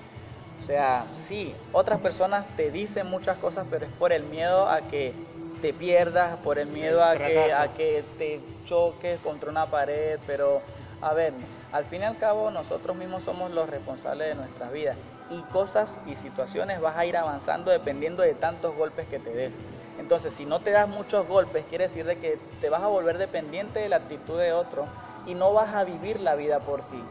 O 0.61 0.65
sea, 0.65 1.07
sí, 1.15 1.55
otras 1.73 2.01
personas 2.01 2.45
te 2.57 2.73
dicen 2.73 3.07
muchas 3.07 3.39
cosas, 3.39 3.67
pero 3.71 3.87
es 3.87 3.93
por 3.93 4.13
el 4.13 4.25
miedo 4.25 4.69
a 4.69 4.81
que 4.81 5.15
te 5.61 5.73
pierdas, 5.73 6.37
por 6.39 6.59
el 6.59 6.67
miedo 6.67 7.05
a 7.05 7.17
que, 7.17 7.53
a 7.53 7.69
que 7.69 8.03
te 8.19 8.41
choques 8.67 9.21
contra 9.21 9.49
una 9.49 9.67
pared, 9.67 10.19
pero 10.27 10.61
a 11.01 11.15
ver, 11.15 11.35
al 11.71 11.85
fin 11.85 12.03
y 12.03 12.05
al 12.05 12.19
cabo 12.19 12.51
nosotros 12.51 12.97
mismos 12.97 13.23
somos 13.23 13.53
los 13.53 13.71
responsables 13.71 14.29
de 14.29 14.35
nuestras 14.35 14.73
vidas 14.73 14.97
y 15.31 15.41
cosas 15.53 16.01
y 16.07 16.17
situaciones 16.17 16.81
vas 16.81 16.97
a 16.97 17.07
ir 17.07 17.17
avanzando 17.17 17.71
dependiendo 17.71 18.25
de 18.25 18.35
tantos 18.35 18.75
golpes 18.75 19.07
que 19.07 19.21
te 19.21 19.31
des. 19.31 19.55
Entonces, 20.01 20.35
si 20.35 20.47
no 20.47 20.61
te 20.61 20.73
das 20.73 20.89
muchos 20.89 21.29
golpes, 21.29 21.65
quiere 21.69 21.85
decir 21.85 22.05
de 22.07 22.19
que 22.19 22.39
te 22.61 22.71
vas 22.71 22.83
a 22.83 22.89
volver 22.89 23.19
dependiente 23.19 23.79
de 23.79 23.89
la 23.89 23.97
actitud 23.97 24.39
de 24.39 24.53
otro 24.53 24.87
y 25.27 25.35
no 25.35 25.53
vas 25.53 25.75
a 25.75 25.85
vivir 25.85 26.21
la 26.21 26.35
vida 26.35 26.61
por 26.61 26.83
ti. 26.83 27.03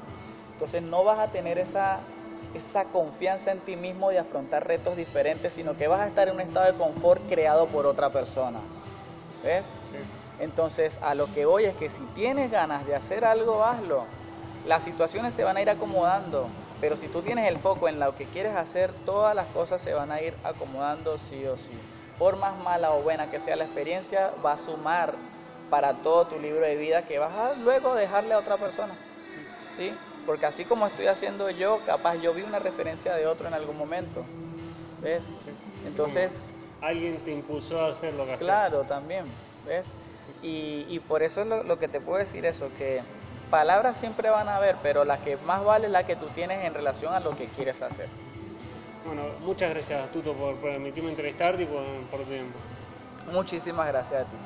Entonces, 0.54 0.82
no 0.82 1.04
vas 1.04 1.20
a 1.20 1.32
tener 1.32 1.58
esa 1.58 2.02
esa 2.54 2.86
confianza 2.86 3.52
en 3.52 3.60
ti 3.62 3.76
mismo 3.76 4.10
de 4.10 4.20
afrontar 4.20 4.68
retos 4.68 4.98
diferentes, 4.98 5.54
sino 5.54 5.78
que 5.78 5.88
vas 5.88 6.02
a 6.02 6.08
estar 6.08 6.28
en 6.28 6.36
un 6.36 6.42
estado 6.42 6.72
de 6.72 6.78
confort 6.78 7.22
creado 7.30 7.68
por 7.68 7.86
otra 7.86 8.10
persona. 8.10 8.60
¿Ves? 9.44 9.66
Sí. 9.90 9.98
Entonces, 10.40 11.00
a 11.02 11.16
lo 11.16 11.32
que 11.34 11.46
voy 11.46 11.66
es 11.66 11.76
que 11.76 11.88
si 11.88 12.04
tienes 12.14 12.52
ganas 12.52 12.86
de 12.86 12.96
hacer 12.96 13.26
algo, 13.26 13.64
hazlo. 13.64 14.06
Las 14.66 14.84
situaciones 14.84 15.34
se 15.34 15.44
van 15.44 15.58
a 15.58 15.62
ir 15.62 15.70
acomodando, 15.70 16.50
pero 16.80 16.96
si 16.96 17.08
tú 17.08 17.22
tienes 17.22 17.48
el 17.48 17.58
foco 17.58 17.88
en 17.88 18.00
lo 18.00 18.14
que 18.16 18.26
quieres 18.26 18.56
hacer, 18.56 18.92
todas 19.06 19.36
las 19.36 19.48
cosas 19.48 19.82
se 19.82 19.94
van 19.94 20.12
a 20.12 20.22
ir 20.22 20.36
acomodando 20.44 21.18
sí 21.18 21.46
o 21.46 21.58
sí. 21.58 21.74
Por 22.20 22.38
más 22.38 22.58
mala 22.58 22.92
o 22.92 23.02
buena 23.02 23.32
que 23.32 23.40
sea 23.40 23.56
la 23.56 23.64
experiencia, 23.64 24.32
va 24.46 24.54
a 24.54 24.58
sumar 24.58 25.16
para 25.72 25.94
todo 25.94 26.28
tu 26.28 26.38
libro 26.38 26.64
de 26.64 26.76
vida 26.76 27.04
que 27.04 27.18
vas 27.18 27.34
a 27.34 27.54
luego 27.54 27.96
dejarle 27.96 28.36
a 28.36 28.38
otra 28.38 28.58
persona. 28.58 28.94
¿Sí? 29.76 29.96
Porque 30.28 30.46
así 30.46 30.66
como 30.66 30.86
estoy 30.86 31.08
haciendo 31.08 31.50
yo, 31.50 31.80
capaz 31.86 32.18
yo 32.18 32.34
vi 32.34 32.44
una 32.44 32.60
referencia 32.60 33.16
de 33.16 33.26
otro 33.26 33.48
en 33.48 33.56
algún 33.56 33.78
momento. 33.78 34.24
¿Ves? 35.02 35.24
Entonces... 35.88 36.50
Alguien 36.82 37.18
te 37.24 37.32
impulsó 37.32 37.80
a 37.80 37.92
hacer 37.92 38.14
lo 38.16 38.26
que 38.26 38.36
Claro, 38.36 38.84
también. 38.84 39.26
¿Ves? 39.66 39.88
Y, 40.44 41.00
por 41.08 41.24
eso 41.24 41.42
es 41.42 41.48
lo, 41.48 41.80
que 41.80 41.88
te 41.88 42.02
puedo 42.02 42.18
decir 42.18 42.46
eso, 42.46 42.70
que 42.78 43.02
palabras 43.50 43.98
siempre 43.98 44.30
van 44.30 44.48
a 44.48 44.58
haber, 44.58 44.76
pero 44.82 45.06
la 45.06 45.18
que 45.18 45.38
más 45.38 45.64
vale 45.64 45.88
es 45.88 45.92
la 45.92 46.06
que 46.06 46.16
tú 46.16 46.28
tienes 46.28 46.66
en 46.66 46.74
relación 46.74 47.14
a 47.14 47.20
lo 47.20 47.36
que 47.36 47.46
quieres 47.46 47.82
hacer. 47.82 48.08
Bueno, 49.06 49.24
muchas 49.42 49.72
gracias 49.72 50.12
Tuto 50.12 50.34
por 50.34 50.56
permitirme 50.58 51.10
entrevistarte 51.10 51.64
y 51.64 51.66
por, 51.66 51.84
por 52.10 52.22
tu 52.22 52.26
tiempo. 52.26 52.58
Muchísimas 53.32 53.88
gracias 53.88 54.22
a 54.22 54.26
ti, 54.26 54.38